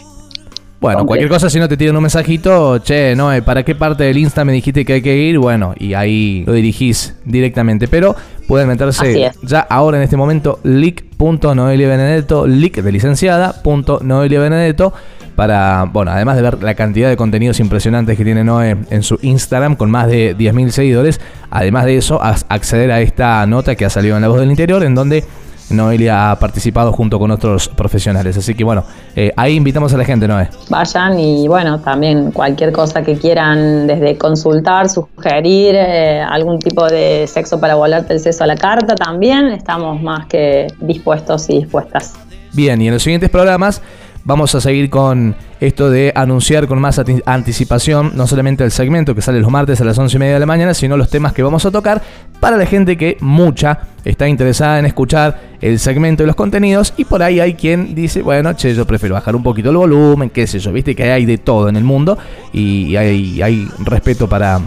Bueno, 0.81 1.05
cualquier 1.05 1.29
cosa, 1.29 1.47
si 1.47 1.59
no 1.59 1.69
te 1.69 1.77
tiran 1.77 1.95
un 1.95 2.01
mensajito, 2.01 2.79
che, 2.79 3.15
no, 3.15 3.29
¿para 3.45 3.61
qué 3.61 3.75
parte 3.75 4.03
del 4.03 4.17
Insta 4.17 4.43
me 4.43 4.51
dijiste 4.51 4.83
que 4.83 4.93
hay 4.93 5.01
que 5.03 5.15
ir? 5.15 5.37
Bueno, 5.37 5.75
y 5.77 5.93
ahí 5.93 6.43
lo 6.47 6.53
dirigís 6.53 7.13
directamente. 7.23 7.87
Pero 7.87 8.15
pueden 8.47 8.67
meterse 8.67 9.31
ya 9.43 9.59
ahora 9.59 9.97
en 9.97 10.03
este 10.03 10.17
momento, 10.17 10.59
leak.noeliabenedetto, 10.63 12.47
leak 12.47 12.81
de 12.81 12.91
licenciada, 12.91 13.61
Benedetto, 13.63 14.91
para, 15.35 15.83
bueno, 15.83 16.11
además 16.11 16.35
de 16.35 16.41
ver 16.41 16.63
la 16.63 16.73
cantidad 16.73 17.09
de 17.09 17.15
contenidos 17.15 17.59
impresionantes 17.59 18.17
que 18.17 18.25
tiene 18.25 18.43
Noé 18.43 18.75
en 18.89 19.03
su 19.03 19.19
Instagram 19.21 19.75
con 19.75 19.91
más 19.91 20.07
de 20.07 20.35
10.000 20.35 20.69
seguidores, 20.71 21.21
además 21.51 21.85
de 21.85 21.97
eso, 21.97 22.19
acceder 22.21 22.91
a 22.91 23.01
esta 23.01 23.45
nota 23.45 23.75
que 23.75 23.85
ha 23.85 23.89
salido 23.91 24.15
en 24.15 24.23
La 24.23 24.29
Voz 24.29 24.39
del 24.39 24.49
Interior, 24.49 24.83
en 24.83 24.95
donde 24.95 25.23
Noelia 25.71 26.31
ha 26.31 26.39
participado 26.39 26.91
junto 26.91 27.19
con 27.19 27.31
otros 27.31 27.67
profesionales. 27.67 28.37
Así 28.37 28.55
que 28.55 28.63
bueno, 28.63 28.83
eh, 29.15 29.31
ahí 29.35 29.55
invitamos 29.55 29.93
a 29.93 29.97
la 29.97 30.05
gente, 30.05 30.27
Noé. 30.27 30.49
Vayan 30.69 31.19
y 31.19 31.47
bueno, 31.47 31.79
también 31.79 32.31
cualquier 32.31 32.71
cosa 32.71 33.03
que 33.03 33.17
quieran 33.17 33.87
desde 33.87 34.17
consultar, 34.17 34.89
sugerir, 34.89 35.75
eh, 35.75 36.21
algún 36.21 36.59
tipo 36.59 36.87
de 36.87 37.25
sexo 37.27 37.59
para 37.59 37.75
volarte 37.75 38.13
el 38.13 38.19
sexo 38.19 38.43
a 38.43 38.47
la 38.47 38.55
carta 38.55 38.95
también, 38.95 39.47
estamos 39.47 40.01
más 40.01 40.27
que 40.27 40.67
dispuestos 40.79 41.49
y 41.49 41.59
dispuestas. 41.59 42.13
Bien, 42.53 42.81
y 42.81 42.87
en 42.87 42.93
los 42.93 43.03
siguientes 43.03 43.29
programas 43.29 43.81
Vamos 44.23 44.53
a 44.53 44.61
seguir 44.61 44.91
con 44.91 45.35
esto 45.59 45.89
de 45.89 46.11
anunciar 46.15 46.67
con 46.67 46.79
más 46.79 47.01
anticipación 47.25 48.11
no 48.15 48.27
solamente 48.27 48.63
el 48.63 48.69
segmento 48.69 49.15
que 49.15 49.21
sale 49.21 49.39
los 49.39 49.49
martes 49.49 49.81
a 49.81 49.83
las 49.83 49.97
11 49.97 50.15
y 50.15 50.19
media 50.19 50.33
de 50.35 50.39
la 50.39 50.45
mañana, 50.45 50.75
sino 50.75 50.95
los 50.95 51.09
temas 51.09 51.33
que 51.33 51.41
vamos 51.41 51.65
a 51.65 51.71
tocar 51.71 52.03
para 52.39 52.55
la 52.55 52.67
gente 52.67 52.97
que 52.97 53.17
mucha 53.19 53.79
está 54.05 54.27
interesada 54.27 54.77
en 54.77 54.85
escuchar 54.85 55.39
el 55.61 55.79
segmento 55.79 56.23
y 56.23 56.25
los 56.25 56.35
contenidos 56.35 56.93
y 56.97 57.05
por 57.05 57.23
ahí 57.23 57.39
hay 57.39 57.53
quien 57.53 57.93
dice, 57.93 58.21
bueno, 58.21 58.53
che, 58.53 58.73
yo 58.73 58.85
prefiero 58.85 59.15
bajar 59.15 59.35
un 59.35 59.43
poquito 59.43 59.69
el 59.69 59.77
volumen, 59.77 60.29
qué 60.29 60.47
sé 60.47 60.59
yo, 60.59 60.71
viste 60.73 60.95
que 60.95 61.11
hay 61.11 61.25
de 61.25 61.37
todo 61.37 61.69
en 61.69 61.75
el 61.75 61.83
mundo 61.83 62.17
y 62.51 62.95
hay, 62.95 63.41
hay 63.41 63.67
respeto 63.79 64.27
para, 64.27 64.59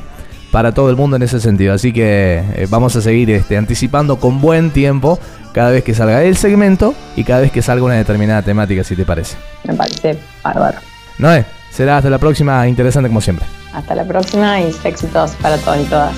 para 0.54 0.72
todo 0.72 0.88
el 0.88 0.96
mundo 0.96 1.16
en 1.16 1.22
ese 1.22 1.40
sentido. 1.40 1.74
Así 1.74 1.92
que 1.92 2.42
eh, 2.54 2.66
vamos 2.70 2.94
a 2.94 3.00
seguir 3.00 3.28
este, 3.30 3.56
anticipando 3.56 4.20
con 4.20 4.40
buen 4.40 4.70
tiempo 4.70 5.18
cada 5.52 5.70
vez 5.70 5.82
que 5.82 5.94
salga 5.94 6.22
el 6.22 6.36
segmento 6.36 6.94
y 7.16 7.24
cada 7.24 7.40
vez 7.40 7.50
que 7.50 7.60
salga 7.60 7.84
una 7.84 7.94
determinada 7.94 8.42
temática, 8.42 8.84
si 8.84 8.94
te 8.94 9.04
parece. 9.04 9.36
Me 9.64 9.74
parece 9.74 10.16
bárbaro. 10.42 10.78
Noé, 11.18 11.44
será 11.70 11.96
hasta 11.96 12.08
la 12.08 12.18
próxima, 12.18 12.68
interesante 12.68 13.08
como 13.08 13.20
siempre. 13.20 13.46
Hasta 13.72 13.96
la 13.96 14.04
próxima 14.04 14.60
y 14.60 14.72
éxitos 14.84 15.32
para 15.42 15.58
todos 15.58 15.80
y 15.80 15.84
todas. 15.84 16.14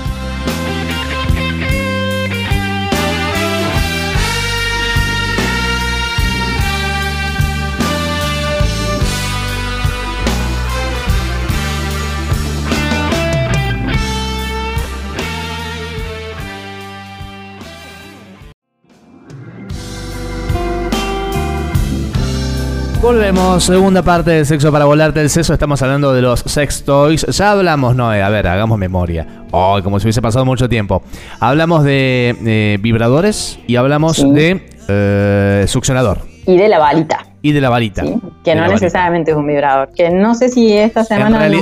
Volvemos, 23.06 23.62
segunda 23.62 24.02
parte 24.02 24.32
de 24.32 24.44
Sexo 24.44 24.72
para 24.72 24.84
Volarte 24.84 25.20
el 25.20 25.30
Seso. 25.30 25.54
Estamos 25.54 25.80
hablando 25.80 26.12
de 26.12 26.22
los 26.22 26.40
sex 26.40 26.82
toys. 26.82 27.24
Ya 27.24 27.52
hablamos, 27.52 27.94
no, 27.94 28.10
a 28.10 28.28
ver, 28.28 28.48
hagamos 28.48 28.80
memoria. 28.80 29.44
Oh, 29.52 29.78
como 29.84 30.00
si 30.00 30.06
hubiese 30.06 30.20
pasado 30.20 30.44
mucho 30.44 30.68
tiempo. 30.68 31.04
Hablamos 31.38 31.84
de 31.84 32.76
vibradores 32.82 33.60
y 33.68 33.76
hablamos 33.76 34.16
de 34.34 34.60
eh, 34.88 35.64
succionador. 35.68 36.18
Y 36.46 36.56
de 36.56 36.68
la 36.68 36.80
balita. 36.80 37.24
Y 37.42 37.52
de 37.52 37.60
la 37.60 37.70
balita. 37.70 38.02
que 38.42 38.56
no 38.56 38.66
necesariamente 38.66 39.30
es 39.30 39.36
un 39.36 39.46
vibrador. 39.46 39.92
Que 39.94 40.10
no 40.10 40.34
sé 40.34 40.48
si 40.48 40.76
esta 40.76 41.04
semana 41.04 41.30
no 41.30 41.44
hay 41.44 41.54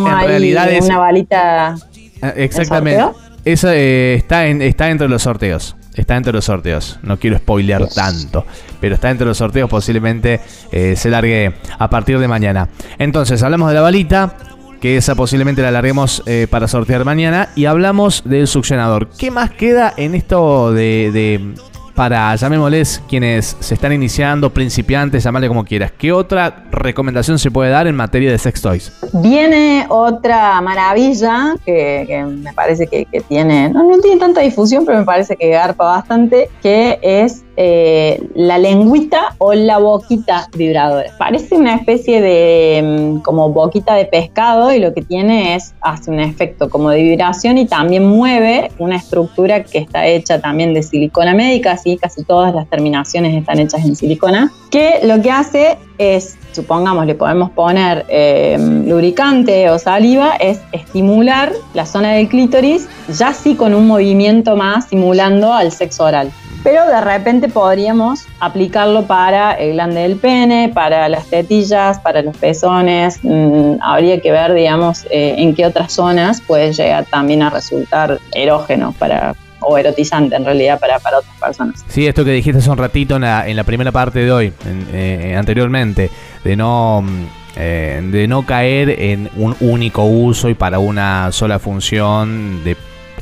una 0.80 0.98
balita. 0.98 1.76
Eh, 2.22 2.32
exactamente. 2.36 3.04
Esa 3.44 3.74
eh, 3.74 4.14
está, 4.14 4.46
en, 4.46 4.62
está 4.62 4.88
entre 4.88 5.10
los 5.10 5.20
sorteos. 5.20 5.76
Está 5.94 6.16
entre 6.16 6.32
los 6.32 6.44
sorteos. 6.44 6.98
No 7.02 7.18
quiero 7.18 7.38
spoilear 7.38 7.88
tanto. 7.88 8.44
Pero 8.80 8.96
está 8.96 9.10
entre 9.10 9.26
los 9.26 9.38
sorteos. 9.38 9.70
Posiblemente 9.70 10.40
eh, 10.72 10.94
se 10.96 11.10
largue 11.10 11.54
a 11.78 11.88
partir 11.88 12.18
de 12.18 12.28
mañana. 12.28 12.68
Entonces, 12.98 13.42
hablamos 13.42 13.68
de 13.68 13.74
la 13.74 13.80
balita. 13.80 14.36
Que 14.80 14.98
esa 14.98 15.14
posiblemente 15.14 15.62
la 15.62 15.70
larguemos 15.70 16.22
eh, 16.26 16.46
para 16.50 16.68
sortear 16.68 17.04
mañana. 17.04 17.48
Y 17.54 17.64
hablamos 17.64 18.22
del 18.24 18.46
succionador. 18.46 19.08
¿Qué 19.16 19.30
más 19.30 19.50
queda 19.50 19.94
en 19.96 20.14
esto 20.14 20.72
de, 20.72 21.54
para, 21.94 22.34
llamémosles, 22.34 23.02
quienes 23.08 23.56
se 23.60 23.74
están 23.74 23.92
iniciando, 23.92 24.50
principiantes, 24.50 25.24
llamarle 25.24 25.48
como 25.48 25.64
quieras. 25.64 25.92
¿Qué 25.96 26.12
otra 26.12 26.64
recomendación 26.70 27.38
se 27.38 27.50
puede 27.50 27.70
dar 27.70 27.86
en 27.86 27.94
materia 27.94 28.30
de 28.30 28.38
sex 28.38 28.60
toys? 28.60 28.92
Viene 29.12 29.86
otra 29.88 30.60
maravilla 30.60 31.54
que, 31.64 32.24
me 32.42 32.52
parece 32.52 32.86
que, 32.86 33.06
tiene, 33.28 33.68
no, 33.68 33.84
no, 33.84 33.98
tiene 33.98 34.18
tanta 34.18 34.40
difusión, 34.40 34.84
pero 34.84 34.98
me 34.98 35.04
parece 35.04 35.36
que 35.36 35.50
garpa 35.50 35.84
bastante, 35.84 36.50
que 36.62 36.98
es 37.02 37.43
eh, 37.56 38.20
la 38.34 38.58
lengüita 38.58 39.37
o 39.38 39.54
la 39.54 39.78
boquita 39.78 40.49
vibradora. 40.56 41.11
Parece 41.18 41.54
una 41.54 41.76
especie 41.76 42.20
de 42.20 42.82
mm, 42.82 43.23
como 43.23 43.50
boquita 43.50 43.94
de 43.94 44.06
pescado 44.06 44.73
y 44.73 44.80
lo 44.80 44.92
que 44.92 45.02
tiene 45.02 45.54
es, 45.54 45.75
hace 45.80 46.11
un 46.11 46.20
efecto 46.20 46.68
como 46.68 46.90
de 46.90 47.02
vibración 47.02 47.58
y 47.58 47.66
también 47.66 48.04
mueve 48.04 48.70
una 48.78 48.96
estructura 48.96 49.64
que 49.64 49.78
está 49.78 50.06
hecha 50.06 50.40
también 50.40 50.75
de 50.75 50.82
silicona 50.82 51.34
médica, 51.34 51.73
así 51.73 51.96
casi 51.96 52.25
todas 52.25 52.54
las 52.54 52.68
terminaciones 52.68 53.34
están 53.37 53.58
hechas 53.61 53.84
en 53.84 53.94
silicona, 53.94 54.52
que 54.70 55.00
lo 55.04 55.23
que 55.23 55.30
hace 55.30 55.78
es, 55.99 56.37
supongamos, 56.54 57.06
le 57.06 57.14
podemos 57.14 57.50
poner 57.50 58.04
eh, 58.08 58.56
lubricante 58.87 59.70
o 59.70 59.78
saliva, 59.78 60.37
es 60.37 60.61
estimular 60.73 61.52
la 61.75 61.87
zona 61.87 62.12
del 62.12 62.28
clítoris, 62.28 62.88
ya 63.08 63.32
sí 63.32 63.54
con 63.54 63.75
un 63.75 63.87
movimiento 63.87 64.56
más 64.56 64.87
simulando 64.87 65.52
al 65.52 65.73
sexo 65.73 66.04
oral 66.04 66.30
pero 66.64 66.87
de 66.87 67.00
repente 67.02 67.49
podríamos 67.49 68.26
aplicarlo 68.40 69.06
para 69.06 69.52
el 69.52 69.75
glande 69.75 70.00
del 70.00 70.16
pene, 70.16 70.73
para 70.75 71.11
las 71.11 71.26
tetillas, 71.26 72.00
para 72.00 72.23
los 72.23 72.34
pezones. 72.38 73.20
Mm, 73.23 73.75
habría 73.82 74.18
que 74.20 74.32
ver, 74.32 74.54
digamos, 74.54 75.04
eh, 75.11 75.34
en 75.37 75.54
qué 75.54 75.66
otras 75.66 75.92
zonas 75.92 76.40
puede 76.40 76.73
llegar 76.73 77.04
también 77.04 77.42
a 77.42 77.50
resultar 77.50 78.18
erógeno 78.32 78.94
para, 78.99 79.37
o 79.61 79.76
erotizante 79.76 80.37
en 80.37 80.46
realidad 80.46 80.80
para, 80.80 80.99
para 81.00 81.18
otras 81.18 81.37
personas. 81.38 81.84
Sí, 81.87 82.06
esto 82.06 82.25
que 82.25 82.30
dijiste 82.30 82.58
hace 82.61 82.70
un 82.70 82.78
ratito 82.78 83.16
en 83.16 83.56
la, 83.56 83.64
primera 83.64 83.92
parte 83.92 84.20
de 84.20 84.32
hoy, 84.32 84.52
eh, 84.94 85.34
anteriormente, 85.38 86.11
de 86.44 86.56
no... 86.56 87.02
Mm, 87.02 87.26
eh, 87.56 88.00
de 88.10 88.26
no 88.26 88.44
caer 88.44 88.90
en 89.00 89.30
un 89.36 89.54
único 89.60 90.02
uso 90.02 90.48
y 90.48 90.54
para 90.54 90.80
una 90.80 91.30
sola 91.30 91.60
función 91.60 92.64
de 92.64 92.76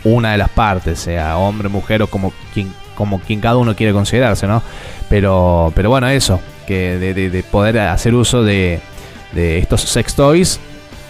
una 0.04 0.32
de 0.32 0.38
las 0.38 0.48
partes, 0.48 1.00
sea 1.00 1.36
hombre, 1.36 1.68
mujer 1.68 2.00
o 2.00 2.06
como 2.06 2.32
quien 2.54 2.72
como 2.94 3.18
quien 3.20 3.40
cada 3.40 3.56
uno 3.56 3.74
quiere 3.74 3.92
considerarse, 3.92 4.46
¿no? 4.46 4.62
Pero, 5.08 5.72
pero 5.74 5.90
bueno, 5.90 6.08
eso, 6.08 6.40
que 6.66 6.98
de, 6.98 7.42
poder 7.42 7.78
hacer 7.80 8.14
uso 8.14 8.42
de, 8.42 8.80
estos 9.34 9.82
sex 9.82 10.14
toys, 10.14 10.60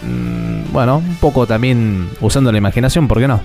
mm, 0.01 0.71
bueno, 0.71 0.97
un 0.97 1.15
poco 1.17 1.45
también 1.45 2.09
usando 2.21 2.51
la 2.51 2.57
imaginación, 2.57 3.07
¿por 3.07 3.19
qué 3.19 3.27
no? 3.27 3.41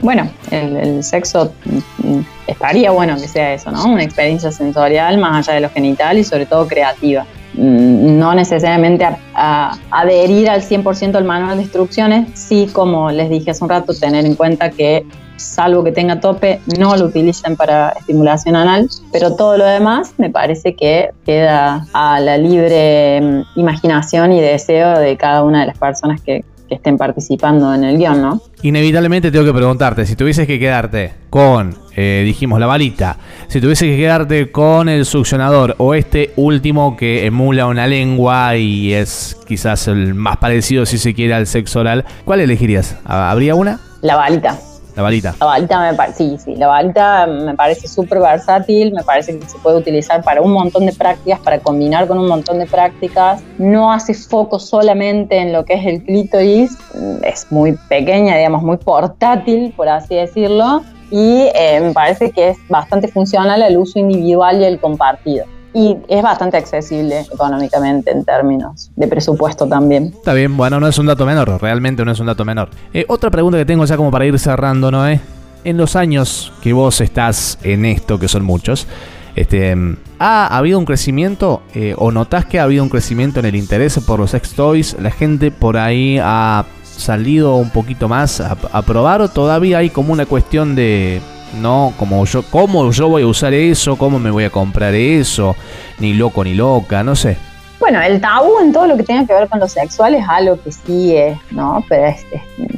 Bueno, 0.00 0.30
el, 0.50 1.02
sexo 1.02 1.52
mm, 1.64 2.20
estaría 2.46 2.90
bueno 2.90 3.16
que 3.16 3.28
sea 3.28 3.54
eso, 3.54 3.70
¿no? 3.70 3.86
Una 3.86 4.02
experiencia 4.02 4.52
sensorial 4.52 5.18
más 5.18 5.48
allá 5.48 5.54
de 5.54 5.60
lo 5.60 5.70
genital 5.70 6.18
y 6.18 6.24
sobre 6.24 6.46
todo 6.46 6.66
creativa. 6.66 7.26
Mm, 7.58 8.20
no 8.20 8.34
necesariamente 8.34 9.04
adherir 9.34 10.48
al 10.48 10.62
100% 10.62 11.16
al 11.16 11.24
manual 11.24 11.56
de 11.56 11.64
instrucciones, 11.64 12.28
sí, 12.38 12.70
como 12.72 13.10
les 13.10 13.28
dije 13.30 13.50
hace 13.50 13.64
un 13.64 13.70
rato, 13.70 13.92
tener 13.94 14.24
en 14.24 14.36
cuenta 14.36 14.70
que 14.70 15.04
salvo 15.34 15.82
que 15.82 15.90
tenga 15.90 16.20
tope, 16.20 16.60
no 16.78 16.96
lo 16.96 17.06
utilicen 17.06 17.56
para 17.56 17.90
estimulación 17.98 18.54
anal, 18.54 18.88
pero 19.10 19.34
todo 19.34 19.56
lo 19.56 19.64
demás 19.64 20.14
me 20.18 20.30
parece 20.30 20.76
que 20.76 21.10
queda 21.26 21.84
a 21.92 22.20
la 22.20 22.38
libre 22.38 23.20
mm, 23.20 23.58
imaginación 23.58 24.32
y 24.32 24.40
deseo 24.40 24.96
de 24.96 25.16
cada 25.16 25.42
una 25.42 25.60
de 25.60 25.66
las 25.66 25.78
personas 25.78 26.20
que, 26.20 26.44
estén 26.74 26.96
participando 26.96 27.74
en 27.74 27.84
el 27.84 27.98
guion, 27.98 28.20
¿no? 28.20 28.42
Inevitablemente 28.62 29.30
tengo 29.30 29.44
que 29.44 29.52
preguntarte, 29.52 30.06
si 30.06 30.16
tuvieses 30.16 30.46
que 30.46 30.58
quedarte 30.58 31.12
con, 31.30 31.74
eh, 31.96 32.22
dijimos, 32.24 32.60
la 32.60 32.66
balita, 32.66 33.16
si 33.48 33.60
tuvieses 33.60 33.88
que 33.88 33.96
quedarte 33.96 34.50
con 34.50 34.88
el 34.88 35.04
succionador 35.04 35.74
o 35.78 35.94
este 35.94 36.32
último 36.36 36.96
que 36.96 37.26
emula 37.26 37.66
una 37.66 37.86
lengua 37.86 38.56
y 38.56 38.92
es 38.92 39.36
quizás 39.46 39.88
el 39.88 40.14
más 40.14 40.36
parecido, 40.38 40.86
si 40.86 40.98
se 40.98 41.14
quiere, 41.14 41.34
al 41.34 41.46
sexo 41.46 41.80
oral, 41.80 42.04
¿cuál 42.24 42.40
elegirías? 42.40 42.96
¿Habría 43.04 43.54
una? 43.54 43.80
La 44.02 44.16
balita. 44.16 44.58
La 44.98 45.04
balita. 45.04 45.32
La 45.38 45.46
balita 45.46 45.92
me 45.92 46.12
sí, 46.12 46.36
sí, 46.44 46.56
la 46.56 46.66
balita 46.66 47.24
me 47.28 47.54
parece 47.54 47.86
súper 47.86 48.18
versátil, 48.18 48.92
me 48.92 49.04
parece 49.04 49.38
que 49.38 49.48
se 49.48 49.56
puede 49.58 49.76
utilizar 49.76 50.24
para 50.24 50.42
un 50.42 50.50
montón 50.50 50.86
de 50.86 50.92
prácticas, 50.92 51.38
para 51.38 51.60
combinar 51.60 52.08
con 52.08 52.18
un 52.18 52.26
montón 52.26 52.58
de 52.58 52.66
prácticas. 52.66 53.40
No 53.58 53.92
hace 53.92 54.12
foco 54.12 54.58
solamente 54.58 55.36
en 55.36 55.52
lo 55.52 55.64
que 55.64 55.74
es 55.74 55.86
el 55.86 56.02
clítoris, 56.02 56.76
es 57.22 57.46
muy 57.52 57.78
pequeña, 57.88 58.38
digamos, 58.38 58.64
muy 58.64 58.76
portátil, 58.76 59.72
por 59.76 59.88
así 59.88 60.16
decirlo, 60.16 60.82
y 61.12 61.46
eh, 61.54 61.78
me 61.80 61.92
parece 61.92 62.32
que 62.32 62.48
es 62.48 62.58
bastante 62.68 63.06
funcional 63.06 63.62
el 63.62 63.78
uso 63.78 64.00
individual 64.00 64.60
y 64.60 64.64
el 64.64 64.80
compartido 64.80 65.44
y 65.74 65.96
es 66.08 66.22
bastante 66.22 66.56
accesible 66.56 67.26
económicamente 67.32 68.10
en 68.10 68.24
términos 68.24 68.90
de 68.96 69.06
presupuesto 69.06 69.66
también. 69.66 70.14
Está 70.16 70.32
bien, 70.32 70.56
bueno, 70.56 70.80
no 70.80 70.88
es 70.88 70.98
un 70.98 71.06
dato 71.06 71.26
menor, 71.26 71.60
realmente 71.60 72.04
no 72.04 72.12
es 72.12 72.20
un 72.20 72.26
dato 72.26 72.44
menor. 72.44 72.70
Eh, 72.92 73.04
otra 73.08 73.30
pregunta 73.30 73.58
que 73.58 73.64
tengo 73.64 73.84
ya 73.84 73.96
como 73.96 74.10
para 74.10 74.26
ir 74.26 74.38
cerrando, 74.38 74.90
Noé. 74.90 75.20
En 75.64 75.76
los 75.76 75.96
años 75.96 76.52
que 76.62 76.72
vos 76.72 77.00
estás 77.00 77.58
en 77.62 77.84
esto, 77.84 78.18
que 78.18 78.28
son 78.28 78.44
muchos, 78.44 78.86
este, 79.34 79.76
¿ha 80.18 80.56
habido 80.56 80.78
un 80.78 80.84
crecimiento 80.84 81.62
eh, 81.74 81.94
o 81.96 82.10
notás 82.10 82.46
que 82.46 82.58
ha 82.58 82.64
habido 82.64 82.82
un 82.82 82.88
crecimiento 82.88 83.40
en 83.40 83.46
el 83.46 83.56
interés 83.56 83.98
por 84.00 84.18
los 84.18 84.30
sex 84.30 84.54
toys? 84.54 84.96
¿La 85.00 85.10
gente 85.10 85.50
por 85.50 85.76
ahí 85.76 86.18
ha 86.22 86.64
salido 86.82 87.56
un 87.56 87.70
poquito 87.70 88.08
más 88.08 88.40
a, 88.40 88.56
a 88.72 88.82
probar 88.82 89.20
o 89.20 89.28
todavía 89.28 89.78
hay 89.78 89.90
como 89.90 90.12
una 90.12 90.26
cuestión 90.26 90.74
de 90.74 91.20
¿no? 91.54 91.92
Como 91.98 92.24
yo, 92.24 92.42
¿Cómo 92.42 92.90
yo 92.90 93.08
voy 93.08 93.22
a 93.22 93.26
usar 93.26 93.54
eso? 93.54 93.96
¿Cómo 93.96 94.18
me 94.18 94.30
voy 94.30 94.44
a 94.44 94.50
comprar 94.50 94.94
eso? 94.94 95.56
Ni 95.98 96.14
loco 96.14 96.44
ni 96.44 96.54
loca, 96.54 97.02
no 97.02 97.16
sé. 97.16 97.36
Bueno, 97.80 98.00
el 98.02 98.20
tabú 98.20 98.58
en 98.60 98.72
todo 98.72 98.86
lo 98.86 98.96
que 98.96 99.04
tenga 99.04 99.24
que 99.26 99.32
ver 99.32 99.48
con 99.48 99.60
lo 99.60 99.68
sexual 99.68 100.14
es 100.14 100.24
algo 100.28 100.60
que 100.60 100.72
sigue, 100.72 101.38
¿no? 101.50 101.84
Pero 101.88 102.14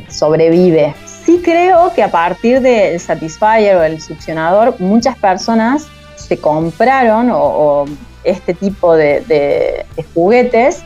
sobrevive. 0.08 0.94
Sí 1.06 1.40
creo 1.42 1.92
que 1.94 2.02
a 2.02 2.10
partir 2.10 2.60
del 2.60 3.00
Satisfyer 3.00 3.76
o 3.76 3.82
el 3.82 4.00
succionador, 4.00 4.76
muchas 4.78 5.16
personas 5.16 5.86
se 6.16 6.38
compraron 6.38 7.30
o, 7.32 7.86
este 8.24 8.52
tipo 8.52 8.94
de, 8.94 9.86
juguetes, 10.12 10.82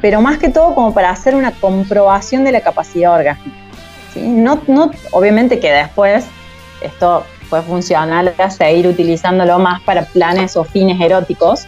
pero 0.00 0.22
más 0.22 0.38
que 0.38 0.48
todo 0.48 0.74
como 0.74 0.94
para 0.94 1.10
hacer 1.10 1.34
una 1.34 1.52
comprobación 1.52 2.44
de 2.44 2.52
la 2.52 2.62
capacidad 2.62 3.14
orgánica. 3.14 3.50
No, 4.16 4.62
no, 4.66 4.90
obviamente 5.10 5.60
que 5.60 5.70
después 5.70 6.24
esto 6.84 7.24
fue 7.48 7.62
funcional 7.62 8.34
a 8.38 8.50
seguir 8.50 8.86
utilizándolo 8.86 9.58
más 9.58 9.82
para 9.82 10.04
planes 10.04 10.56
o 10.56 10.64
fines 10.64 11.00
eróticos, 11.00 11.66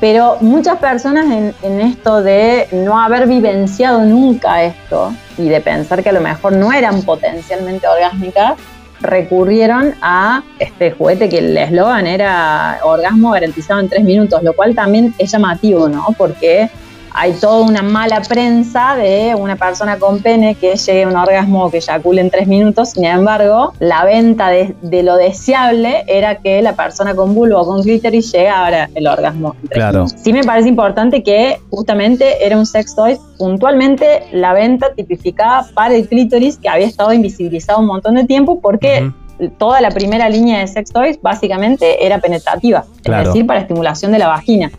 pero 0.00 0.36
muchas 0.40 0.78
personas 0.78 1.26
en, 1.62 1.80
esto 1.80 2.22
de 2.22 2.66
no 2.72 3.00
haber 3.00 3.28
vivenciado 3.28 4.04
nunca 4.04 4.64
esto 4.64 5.12
y 5.38 5.48
de 5.48 5.60
pensar 5.60 6.02
que 6.02 6.08
a 6.08 6.12
lo 6.12 6.20
mejor 6.20 6.54
no 6.54 6.72
eran 6.72 7.02
potencialmente 7.02 7.86
orgásmicas, 7.86 8.54
recurrieron 9.00 9.94
a 10.02 10.42
este 10.58 10.90
juguete 10.90 11.28
que 11.28 11.38
el 11.38 11.56
eslogan 11.56 12.08
era 12.08 12.80
orgasmo 12.82 13.30
garantizado 13.30 13.78
en 13.78 13.88
tres 13.88 14.02
minutos, 14.02 14.42
lo 14.42 14.54
cual 14.54 14.74
también 14.74 15.14
es 15.18 15.30
llamativo, 15.30 15.88
¿no? 15.88 16.06
Porque 16.18 16.68
hay 17.14 17.32
toda 17.34 17.62
una 17.62 17.82
mala 17.82 18.22
prensa 18.22 18.96
de 18.96 19.34
una 19.34 19.56
persona 19.56 19.98
con 19.98 20.20
pene 20.20 20.54
que 20.54 20.76
llegue 20.76 21.04
a 21.04 21.08
un 21.08 21.16
orgasmo 21.16 21.70
que 21.70 21.78
eyacule 21.78 22.20
en 22.20 22.30
tres 22.30 22.46
minutos. 22.46 22.90
Sin 22.90 23.04
embargo, 23.04 23.72
la 23.78 24.04
venta 24.04 24.48
de, 24.48 24.74
lo 25.02 25.16
deseable 25.16 26.04
era 26.06 26.36
que 26.36 26.62
la 26.62 26.74
persona 26.74 27.14
con 27.14 27.34
vulva 27.34 27.60
o 27.60 27.66
con 27.66 27.82
clítoris 27.82 28.32
llegara 28.32 28.88
el 28.94 29.06
orgasmo. 29.06 29.56
En 29.62 29.68
claro. 29.68 30.06
Sí 30.08 30.32
me 30.32 30.44
parece 30.44 30.68
importante 30.68 31.22
que 31.22 31.58
justamente 31.70 32.44
era 32.44 32.56
un 32.56 32.66
sex 32.66 32.94
toy 32.94 33.18
puntualmente 33.38 34.24
la 34.32 34.52
venta 34.52 34.94
tipificada 34.94 35.66
para 35.74 35.94
el 35.94 36.08
clítoris 36.08 36.58
que 36.58 36.68
había 36.68 36.86
estado 36.86 37.12
invisibilizado 37.12 37.80
un 37.80 37.86
montón 37.86 38.14
de 38.14 38.24
tiempo 38.24 38.60
porque 38.60 39.10
toda 39.58 39.80
la 39.80 39.90
primera 39.90 40.28
línea 40.28 40.60
de 40.60 40.66
sex 40.66 40.92
toys 40.92 41.20
básicamente 41.20 42.04
era 42.04 42.18
penetrativa, 42.18 42.84
es 43.04 43.26
decir, 43.26 43.46
para 43.46 43.60
estimulación 43.60 44.12
de 44.12 44.18
la 44.18 44.28
vagina. 44.28 44.70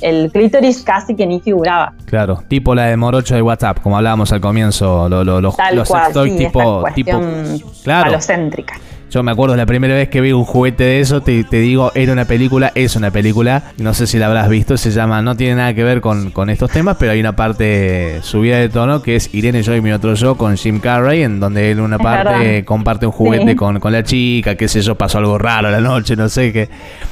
El, 0.00 0.30
clítoris 0.32 0.82
casi 0.82 1.14
que 1.14 1.26
ni 1.26 1.40
figuraba. 1.40 1.92
Claro, 2.04 2.42
tipo 2.48 2.74
la 2.74 2.86
de 2.86 2.96
Morocho 2.96 3.34
de 3.34 3.42
WhatsApp, 3.42 3.80
como 3.80 3.96
hablábamos 3.96 4.32
al 4.32 4.40
comienzo, 4.40 5.08
lo, 5.08 5.24
lo, 5.24 5.40
los, 5.40 5.56
los 5.72 5.88
toys 6.12 6.36
tipo, 6.36 6.84
tipo 6.94 7.20
claro. 7.82 8.10
falocéntrica. 8.10 8.74
Yo 9.08 9.22
me 9.22 9.30
acuerdo 9.30 9.54
la 9.54 9.66
primera 9.66 9.94
vez 9.94 10.08
que 10.08 10.20
vi 10.20 10.32
un 10.32 10.44
juguete 10.44 10.82
de 10.82 11.00
eso, 11.00 11.20
te, 11.20 11.44
digo, 11.44 11.92
era 11.94 12.12
una 12.12 12.24
película, 12.24 12.72
es 12.74 12.96
una 12.96 13.12
película, 13.12 13.62
no 13.78 13.94
sé 13.94 14.08
si 14.08 14.18
la 14.18 14.26
habrás 14.26 14.48
visto, 14.48 14.76
se 14.76 14.90
llama, 14.90 15.22
no 15.22 15.36
tiene 15.36 15.54
nada 15.54 15.74
que 15.74 15.84
ver 15.84 16.00
con, 16.00 16.50
estos 16.50 16.72
temas, 16.72 16.96
pero 16.98 17.12
hay 17.12 17.20
una 17.20 17.36
parte 17.36 18.20
subida 18.22 18.58
de 18.58 18.68
tono 18.68 19.02
que 19.02 19.16
es 19.16 19.32
Irene 19.32 19.62
Yo 19.62 19.76
y 19.76 19.80
mi 19.80 19.92
otro 19.92 20.14
yo 20.14 20.36
con 20.36 20.56
Jim 20.56 20.80
Carrey, 20.80 21.22
en 21.22 21.38
donde 21.38 21.70
él 21.70 21.80
una 21.80 21.98
parte 21.98 22.64
comparte 22.64 23.06
un 23.06 23.12
juguete 23.12 23.54
con, 23.54 23.80
la 23.80 24.02
chica, 24.02 24.56
qué 24.56 24.66
sé 24.66 24.80
yo, 24.80 24.96
pasó 24.96 25.18
algo 25.18 25.38
raro 25.38 25.70
la 25.70 25.80
noche, 25.80 26.16
no 26.16 26.28
sé 26.28 26.52
qué. 26.52 26.68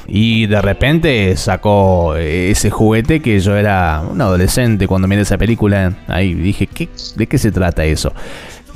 Y 0.07 0.47
de 0.47 0.61
repente 0.61 1.35
sacó 1.37 2.17
ese 2.17 2.69
juguete 2.69 3.21
que 3.21 3.39
yo 3.39 3.55
era 3.55 4.03
un 4.07 4.19
adolescente 4.19 4.85
cuando 4.85 5.07
miré 5.07 5.21
esa 5.21 5.37
película, 5.37 5.93
ahí 6.07 6.33
dije, 6.33 6.67
¿qué, 6.67 6.89
¿de 7.15 7.27
qué 7.27 7.37
se 7.37 7.51
trata 7.51 7.85
eso? 7.85 8.13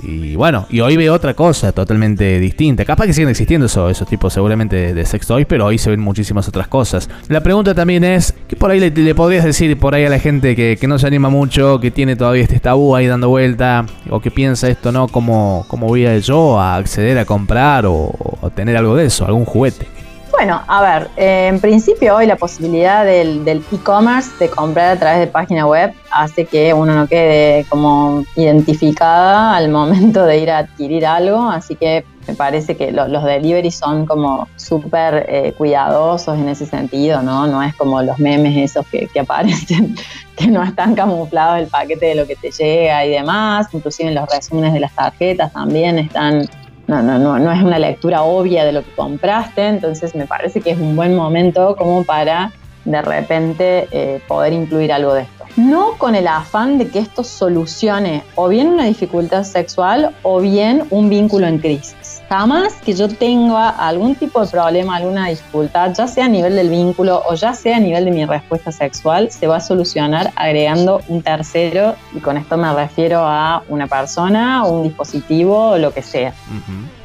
Y 0.04 0.36
bueno, 0.36 0.66
y 0.70 0.80
hoy 0.80 0.98
veo 0.98 1.14
otra 1.14 1.34
cosa 1.34 1.72
totalmente 1.72 2.40
distinta. 2.40 2.86
Capaz 2.86 3.06
que 3.06 3.14
siguen 3.14 3.30
existiendo 3.30 3.66
esos, 3.66 3.92
esos 3.92 4.08
tipos 4.08 4.34
seguramente 4.34 4.94
de, 4.94 5.06
sex 5.06 5.28
toys, 5.28 5.46
pero 5.48 5.66
hoy 5.66 5.78
se 5.78 5.90
ven 5.90 6.00
muchísimas 6.00 6.48
otras 6.48 6.68
cosas. 6.68 7.10
La 7.28 7.42
pregunta 7.42 7.74
también 7.74 8.04
es, 8.04 8.34
¿qué 8.48 8.56
por 8.56 8.72
ahí 8.72 8.80
le, 8.80 9.16
podrías 9.16 9.46
decir 9.46 9.78
por 9.78 9.96
ahí 9.96 10.06
a 10.06 10.10
la 10.10 10.20
gente 10.20 10.56
que, 10.56 10.78
no 10.88 10.98
se 10.98 11.08
anima 11.08 11.30
mucho, 11.30 11.80
que 11.80 11.92
tiene 11.92 12.16
todavía 12.16 12.44
este 12.44 12.60
tabú 12.60 12.96
ahí 12.96 13.06
dando 13.06 13.30
vuelta, 13.30 13.86
o 14.10 14.20
que 14.20 14.32
piensa 14.32 14.70
esto, 14.70 14.92
¿no? 14.92 15.08
¿Cómo, 15.08 15.66
cómo 15.68 15.88
voy 15.88 16.06
a 16.06 16.18
yo 16.18 16.60
a 16.60 16.76
acceder 16.78 17.18
a 17.20 17.26
comprar 17.26 17.86
o, 17.86 18.12
o 18.42 18.50
tener 18.50 18.76
algo 18.76 18.96
de 18.96 19.06
eso, 19.06 19.26
algún 19.26 19.46
juguete? 19.46 19.99
Bueno, 20.32 20.62
a 20.68 20.82
ver, 20.82 21.10
en 21.18 21.60
principio 21.60 22.15
hoy 22.15 22.26
la 22.26 22.36
posibilidad 22.36 23.04
del 23.04 23.63
e-commerce 23.72 24.32
de 24.39 24.50
comprar 24.50 24.96
a 24.96 25.00
través 25.00 25.20
de 25.20 25.28
página 25.28 25.65
web 25.65 25.94
hace 26.12 26.46
que 26.46 26.74
uno 26.74 26.94
no 26.94 27.08
quede 27.08 27.65
como 27.68 28.24
identificada 28.36 29.56
al 29.56 29.70
momento 29.70 30.24
de 30.26 30.38
ir 30.38 30.52
a 30.52 30.60
adquirir 30.60 31.06
algo, 31.06 31.50
así 31.50 31.76
que 31.76 32.06
me 32.28 32.36
parece 32.36 32.78
que 32.78 32.92
los 32.92 33.24
deliveries 33.24 33.76
son 33.76 34.06
como 34.06 34.48
súper 34.56 35.26
eh, 35.28 35.54
cuidadosos 35.58 36.38
en 36.38 36.48
ese 36.48 36.68
sentido, 36.68 37.24
¿no? 37.24 37.48
No 37.48 37.63
es 37.63 37.74
como 37.76 38.04
los 38.04 38.20
memes 38.20 38.56
esos 38.56 38.86
que, 38.88 39.08
que 39.08 39.22
aparecen, 39.22 39.96
que 40.38 40.48
no 40.48 40.63
están 40.63 40.94
camuflados 40.94 41.60
el 41.60 41.68
paquete 41.68 42.08
de 42.08 42.15
lo 42.15 42.28
que 42.28 42.36
te 42.36 42.52
llega 42.52 43.04
y 43.04 43.10
demás, 43.10 43.68
inclusive 43.74 44.10
en 44.10 44.15
los 44.15 44.30
resúmenes 44.30 44.74
de 44.74 44.80
las 44.80 44.94
tarjetas 44.94 45.52
también 45.52 45.98
están 45.98 46.48
no, 46.89 47.04
no, 47.04 47.19
no, 47.19 47.38
no 47.38 47.52
es 47.52 47.62
una 47.62 47.78
lectura 47.78 48.23
obvia 48.23 48.65
de 48.65 48.71
lo 48.71 48.84
que 48.84 48.91
compraste, 48.93 49.67
entonces 49.67 50.15
me 50.15 50.25
parece 50.25 50.60
que 50.60 50.71
es 50.71 50.80
un 50.80 50.95
buen 50.95 51.15
momento 51.15 51.75
como 51.75 52.04
para 52.04 52.52
de 52.84 53.02
repente 53.04 53.88
eh, 53.91 54.19
poder 54.28 54.54
incluir 54.54 54.91
algo 54.91 55.13
de 55.13 55.21
esto. 55.21 55.45
No 55.56 55.91
con 55.99 56.15
el 56.15 56.28
afán 56.28 56.80
de 56.80 56.88
que 56.88 56.97
esto 56.97 57.23
solucione 57.23 58.23
o 58.34 58.47
bien 58.47 58.67
una 58.67 58.86
dificultad 58.86 59.43
sexual 59.43 60.15
o 60.23 60.39
bien 60.41 60.84
un 60.89 61.10
vínculo 61.10 61.45
en 61.45 61.60
crisis. 61.60 62.09
Jamás 62.30 62.74
que 62.76 62.94
yo 62.94 63.08
tenga 63.08 63.70
algún 63.70 64.13
tipo 64.13 64.39
de 64.39 64.52
problema, 64.52 64.98
alguna 64.98 65.30
dificultad, 65.30 65.96
ya 65.96 66.06
sea 66.08 66.26
a 66.26 66.30
nivel 66.30 66.56
del 66.56 66.70
vínculo 66.70 67.24
o 67.28 67.34
ya 67.34 67.56
sea 67.56 67.78
a 67.78 67.80
nivel 67.80 68.06
de 68.06 68.12
mi 68.12 68.24
respuesta 68.24 68.72
sexual, 68.72 69.32
se 69.32 69.48
va 69.48 69.58
a 69.58 69.60
solucionar 69.60 70.32
agregando 70.36 71.02
un 71.08 71.24
tercero 71.24 71.96
y 72.13 72.20
con 72.20 72.38
esto 72.38 72.56
me 72.56 72.72
refiero 72.72 73.22
a 73.22 73.63
una 73.68 73.88
persona, 73.88 74.63
un 74.63 74.84
dispositivo 74.84 75.72
o 75.72 75.78
lo 75.80 75.92
que 75.92 76.04
sea 76.04 76.32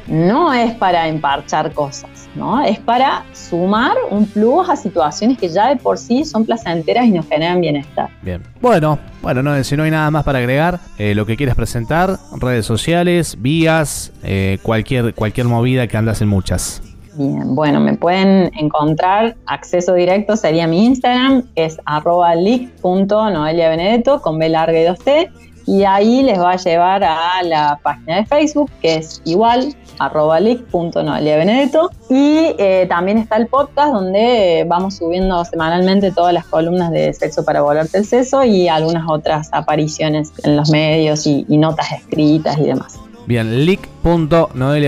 no 0.07 0.53
es 0.53 0.75
para 0.75 1.09
emparchar 1.09 1.73
cosas, 1.73 2.29
¿no? 2.35 2.63
Es 2.65 2.79
para 2.79 3.25
sumar 3.33 3.97
un 4.11 4.27
plus 4.27 4.69
a 4.69 4.77
situaciones 4.77 5.39
que 5.39 5.49
ya 5.49 5.69
de 5.69 5.77
por 5.77 5.99
sí 5.99 6.25
son 6.25 6.45
placenteras 6.45 7.07
y 7.07 7.13
nos 7.13 7.27
generan 7.27 7.61
bienestar. 7.61 8.09
Bien. 8.23 8.43
Bueno, 8.61 8.99
bueno, 9.23 9.43
no, 9.43 9.63
si 9.65 9.77
no 9.77 9.85
hay 9.85 9.91
nada 9.91 10.11
más 10.11 10.25
para 10.25 10.39
agregar, 10.39 10.81
eh, 10.99 11.15
lo 11.15 11.27
que 11.27 11.37
quieras 11.37 11.57
presentar, 11.57 12.19
redes 12.39 12.67
sociales, 12.67 13.37
vías, 13.41 14.13
eh, 14.23 14.59
cualquier, 14.63 15.15
cualquier 15.15 15.47
movida 15.47 15.87
que 15.87 15.97
andas 15.97 16.21
en 16.21 16.29
muchas. 16.29 16.83
Bien, 17.17 17.55
bueno, 17.55 17.79
me 17.79 17.95
pueden 17.95 18.51
encontrar, 18.59 19.37
acceso 19.47 19.95
directo 19.95 20.37
sería 20.37 20.67
mi 20.67 20.85
Instagram, 20.85 21.45
que 21.55 21.67
es 21.67 21.79
arroba 21.85 22.35
leak.noeliabenedetto 22.35 24.21
con 24.21 24.39
B 24.39 24.49
larga 24.49 24.81
y 24.81 24.85
2T 24.85 25.31
y 25.67 25.85
ahí 25.85 26.23
les 26.23 26.39
va 26.39 26.53
a 26.53 26.57
llevar 26.57 27.05
a 27.05 27.43
la 27.43 27.79
página 27.83 28.17
de 28.17 28.27
Facebook, 28.27 28.71
que 28.81 28.97
es 28.97 29.23
igual, 29.25 29.75
arroba 29.99 30.41
benedetto. 30.41 31.91
Y 32.11 32.55
eh, 32.59 32.87
también 32.89 33.19
está 33.19 33.37
el 33.37 33.47
podcast 33.47 33.93
donde 33.93 34.65
vamos 34.69 34.97
subiendo 34.97 35.45
semanalmente 35.45 36.13
todas 36.13 36.35
las 36.35 36.47
columnas 36.47 36.91
de 36.91 37.13
Sexo 37.13 37.45
para 37.45 37.63
volverte 37.63 37.99
el 37.99 38.05
seso 38.05 38.45
y 38.45 38.69
algunas 38.69 39.05
otras 39.09 39.49
apariciones 39.53 40.33
en 40.43 40.57
los 40.57 40.71
medios 40.71 41.27
y, 41.27 41.45
notas 41.49 41.93
escritas 41.93 42.59
y 42.59 42.65
demás. 42.65 42.99
Bien, 43.27 43.65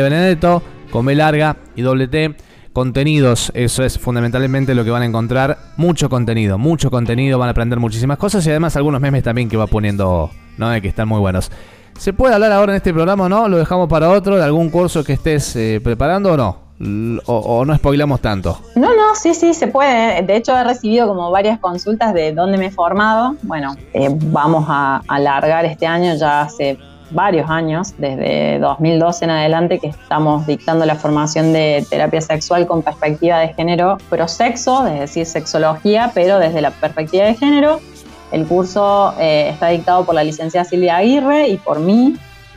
benedetto 0.03 0.63
con 0.91 1.07
B 1.07 1.15
larga 1.15 1.57
y 1.75 1.83
doble 1.83 2.09
T 2.09 2.35
contenidos, 2.77 3.53
eso 3.55 3.85
es 3.85 3.99
fundamentalmente 3.99 4.75
lo 4.75 4.85
que 4.85 4.91
van 4.91 5.01
a 5.01 5.07
encontrar. 5.07 5.57
Mucho 5.79 6.11
contenido, 6.11 6.59
mucho 6.59 6.91
contenido, 6.91 7.39
van 7.39 7.49
a 7.49 7.53
aprender 7.53 7.81
muchísimas 7.81 8.19
cosas 8.19 8.47
y 8.47 8.51
además 8.51 8.77
algunos 8.77 9.01
memes 9.01 9.23
también 9.23 9.49
que 9.49 9.57
va 9.57 9.67
poniendo, 9.67 10.31
¿no? 10.57 10.71
De 10.71 10.81
que 10.81 10.89
están 10.89 11.09
muy 11.09 11.21
buenos. 11.21 11.51
¿Se 11.99 12.13
puede 12.13 12.35
hablar 12.35 12.53
ahora 12.53 12.73
en 12.73 12.77
este 12.77 12.93
programa 12.93 13.25
o 13.25 13.29
no? 13.29 13.49
¿Lo 13.49 13.57
dejamos 13.57 13.89
para 13.89 14.11
otro? 14.11 14.37
¿De 14.37 14.45
algún 14.45 14.71
curso 14.71 15.03
que 15.03 15.15
estés 15.15 15.57
eh, 15.57 15.81
preparando 15.83 16.33
o 16.33 16.37
no? 16.37 16.67
O, 17.25 17.65
no 17.65 17.75
spoilamos 17.75 18.21
tanto? 18.21 18.59
No, 18.75 18.95
no, 18.95 19.15
sí, 19.15 19.33
sí, 19.33 19.55
se 19.55 19.67
puede. 19.67 20.21
De 20.23 20.37
hecho, 20.37 20.55
he 20.55 20.63
recibido 20.63 21.09
como 21.09 21.31
varias 21.31 21.59
consultas 21.59 22.13
de 22.13 22.33
dónde 22.35 22.59
me 22.59 22.67
he 22.67 22.71
formado. 22.71 23.35
Bueno, 23.43 23.75
eh, 23.95 24.11
vamos 24.13 24.67
a 24.69 25.03
alargar 25.09 25.65
este 25.65 25.87
año 25.87 26.15
ya 26.17 26.43
hace 26.43 26.79
varios 27.11 27.49
años, 27.49 27.95
desde 27.99 28.59
2012 28.59 29.25
en 29.25 29.31
adelante, 29.31 29.79
que 29.79 29.89
estamos 29.89 30.47
dictando 30.47 30.85
la 30.85 30.97
formación 30.97 31.53
de 31.53 31.87
terapia 31.89 32.21
sexual 32.21 32.67
con 32.67 32.83
perspectiva 32.83 33.39
de 33.39 33.55
género 33.55 33.97
prosexo, 34.11 34.87
es 34.87 35.01
decir, 35.01 35.25
sexología, 35.25 36.11
pero 36.15 36.39
desde 36.39 36.61
la 36.61 36.73
perspectiva 36.73 37.25
de 37.25 37.35
género. 37.35 37.81
El 38.33 38.47
curso 38.47 39.15
eh, 39.19 39.51
está 39.51 39.69
dictado 39.69 40.05
por 40.05 40.15
la 40.15 40.25
licenciada 40.25 40.65
Silvia 40.65 40.97
Aguirre 40.97 41.49
y 41.49 41.57
por 41.59 41.81
mí. 41.81 42.17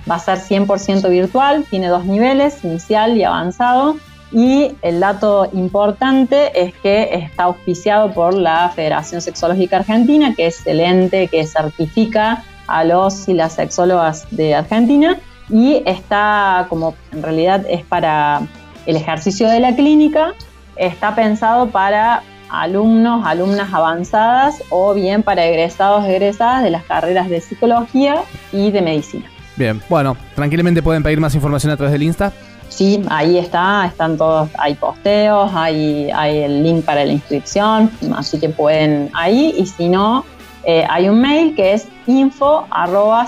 Va 0.09 0.15
a 0.15 0.19
ser 0.19 0.39
100% 0.39 1.09
virtual, 1.09 1.65
tiene 1.69 1.87
dos 1.87 2.05
niveles, 2.05 2.63
inicial 2.63 3.17
y 3.17 3.23
avanzado. 3.23 3.97
Y 4.31 4.75
el 4.81 4.99
dato 4.99 5.49
importante 5.53 6.51
es 6.59 6.73
que 6.75 7.09
está 7.13 7.43
auspiciado 7.43 8.11
por 8.11 8.33
la 8.33 8.69
Federación 8.69 9.21
Sexológica 9.21 9.77
Argentina, 9.77 10.33
que 10.35 10.47
es 10.47 10.65
el 10.67 10.79
ente 10.79 11.27
que 11.27 11.45
certifica 11.45 12.43
a 12.67 12.83
los 12.83 13.27
y 13.27 13.33
las 13.33 13.53
sexólogas 13.53 14.27
de 14.31 14.55
Argentina 14.55 15.19
y 15.49 15.81
está 15.85 16.67
como 16.69 16.95
en 17.11 17.23
realidad 17.23 17.65
es 17.67 17.83
para 17.83 18.41
el 18.85 18.95
ejercicio 18.95 19.49
de 19.49 19.59
la 19.59 19.75
clínica, 19.75 20.33
está 20.75 21.15
pensado 21.15 21.69
para 21.69 22.23
alumnos, 22.49 23.25
alumnas 23.25 23.73
avanzadas 23.73 24.63
o 24.69 24.93
bien 24.93 25.23
para 25.23 25.45
egresados, 25.45 26.05
egresadas 26.05 26.63
de 26.63 26.69
las 26.69 26.83
carreras 26.83 27.29
de 27.29 27.41
psicología 27.41 28.21
y 28.51 28.71
de 28.71 28.81
medicina. 28.81 29.25
Bien, 29.55 29.81
bueno, 29.89 30.15
tranquilamente 30.35 30.81
pueden 30.81 31.03
pedir 31.03 31.19
más 31.19 31.35
información 31.35 31.71
a 31.73 31.77
través 31.77 31.91
del 31.91 32.03
Insta. 32.03 32.31
Sí, 32.69 33.03
ahí 33.09 33.37
está, 33.37 33.85
están 33.85 34.17
todos, 34.17 34.49
hay 34.57 34.75
posteos, 34.75 35.51
hay, 35.53 36.09
hay 36.11 36.37
el 36.37 36.63
link 36.63 36.85
para 36.85 37.03
la 37.03 37.11
inscripción, 37.11 37.91
así 38.15 38.39
que 38.39 38.47
pueden 38.49 39.09
ahí 39.13 39.53
y 39.57 39.65
si 39.65 39.89
no, 39.89 40.23
eh, 40.63 40.85
hay 40.89 41.09
un 41.09 41.19
mail 41.19 41.55
que 41.55 41.73
es 41.73 41.87
info 42.05 42.65
arroba 42.69 43.25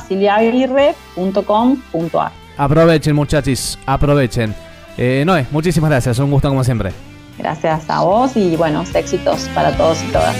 Aprovechen 2.57 3.15
muchachos, 3.15 3.79
aprovechen. 3.85 4.55
Eh, 4.97 5.23
Noé, 5.25 5.47
muchísimas 5.51 5.89
gracias, 5.89 6.19
un 6.19 6.29
gusto 6.29 6.47
como 6.47 6.63
siempre. 6.63 7.10
Gracias 7.41 7.89
a 7.89 8.01
vos 8.01 8.37
y 8.37 8.55
buenos 8.55 8.93
éxitos 8.93 9.49
para 9.55 9.75
todos 9.75 10.03
y 10.03 10.11
todas. 10.11 10.35